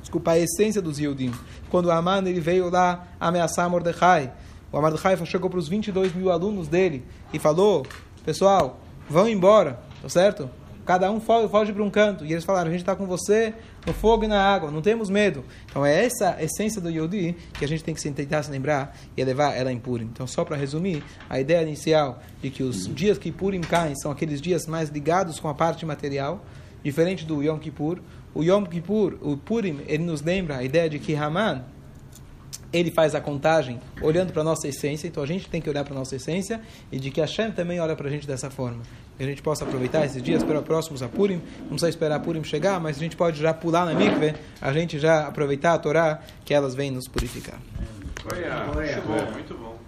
desculpa, 0.00 0.32
a 0.32 0.38
essência 0.38 0.80
dos 0.80 0.98
Yudim. 0.98 1.32
Quando 1.70 1.90
Aman 1.90 2.26
ele 2.26 2.40
veio 2.40 2.70
lá 2.70 3.06
ameaçar 3.20 3.68
Mordecai, 3.70 4.32
o 4.72 4.80
Mordecai 4.80 5.16
chegou 5.26 5.48
para 5.48 5.58
os 5.58 5.68
22 5.68 6.14
mil 6.14 6.30
alunos 6.32 6.66
dele 6.66 7.04
e 7.32 7.38
falou: 7.38 7.86
Pessoal, 8.24 8.80
vão 9.08 9.28
embora, 9.28 9.78
tá 10.02 10.08
certo? 10.08 10.50
Cada 10.88 11.12
um 11.12 11.20
foge, 11.20 11.70
para 11.70 11.82
um 11.82 11.90
canto. 11.90 12.24
E 12.24 12.32
eles 12.32 12.44
falaram: 12.44 12.68
A 12.68 12.70
gente 12.70 12.80
está 12.80 12.96
com 12.96 13.04
você 13.04 13.52
no 13.86 13.92
fogo 13.92 14.24
e 14.24 14.26
na 14.26 14.42
água, 14.42 14.70
não 14.70 14.80
temos 14.80 15.10
medo. 15.10 15.44
Então 15.66 15.84
é 15.84 16.02
essa 16.06 16.42
essência 16.42 16.80
do 16.80 16.88
Yodi 16.88 17.36
que 17.58 17.62
a 17.62 17.68
gente 17.68 17.84
tem 17.84 17.94
que 17.94 18.00
tentar 18.10 18.42
se 18.42 18.50
lembrar 18.50 18.96
e 19.14 19.22
levar 19.22 19.54
ela 19.54 19.70
em 19.70 19.78
Purim. 19.78 20.06
Então, 20.06 20.26
só 20.26 20.46
para 20.46 20.56
resumir, 20.56 21.04
a 21.28 21.38
ideia 21.38 21.60
inicial 21.60 22.22
de 22.40 22.48
que 22.48 22.62
os 22.62 22.88
dias 22.88 23.18
que 23.18 23.30
Purim 23.30 23.60
caem 23.60 23.94
são 23.96 24.10
aqueles 24.10 24.40
dias 24.40 24.66
mais 24.66 24.88
ligados 24.88 25.38
com 25.38 25.48
a 25.48 25.52
parte 25.52 25.84
material, 25.84 26.42
diferente 26.82 27.26
do 27.26 27.42
Yom 27.42 27.58
Kippur. 27.58 28.00
O 28.34 28.42
Yom 28.42 28.64
Kippur, 28.64 29.18
o 29.20 29.36
Purim, 29.36 29.80
ele 29.86 30.04
nos 30.04 30.22
lembra 30.22 30.56
a 30.56 30.64
ideia 30.64 30.88
de 30.88 30.98
que 30.98 31.14
Haman, 31.14 31.66
ele 32.72 32.90
faz 32.90 33.14
a 33.14 33.20
contagem 33.20 33.78
olhando 34.00 34.32
para 34.32 34.40
a 34.40 34.44
nossa 34.44 34.66
essência, 34.66 35.06
então 35.06 35.22
a 35.22 35.26
gente 35.26 35.50
tem 35.50 35.60
que 35.60 35.68
olhar 35.68 35.84
para 35.84 35.92
a 35.92 35.98
nossa 35.98 36.16
essência 36.16 36.62
e 36.90 36.98
de 36.98 37.10
que 37.10 37.20
Hashem 37.20 37.52
também 37.52 37.78
olha 37.78 37.94
para 37.94 38.08
a 38.08 38.10
gente 38.10 38.26
dessa 38.26 38.50
forma. 38.50 38.82
Que 39.18 39.24
a 39.24 39.26
gente 39.26 39.42
possa 39.42 39.64
aproveitar 39.64 40.06
esses 40.06 40.22
dias 40.22 40.42
para 40.44 40.62
próximos 40.62 41.02
a 41.02 41.08
Purim, 41.08 41.42
não 41.62 41.70
precisa 41.70 41.88
esperar 41.88 42.20
Purim 42.20 42.42
chegar, 42.44 42.80
mas 42.80 42.96
a 42.96 43.00
gente 43.00 43.16
pode 43.16 43.40
já 43.40 43.52
pular 43.52 43.84
na 43.84 43.92
mikve, 43.92 44.34
a 44.62 44.72
gente 44.72 44.98
já 44.98 45.26
aproveitar 45.26 45.74
a 45.74 45.78
Torá, 45.78 46.20
que 46.44 46.54
elas 46.54 46.74
vêm 46.74 46.92
nos 46.92 47.08
purificar. 47.08 47.58
Muito 48.74 49.08
bom, 49.08 49.32
muito 49.32 49.54
bom. 49.54 49.87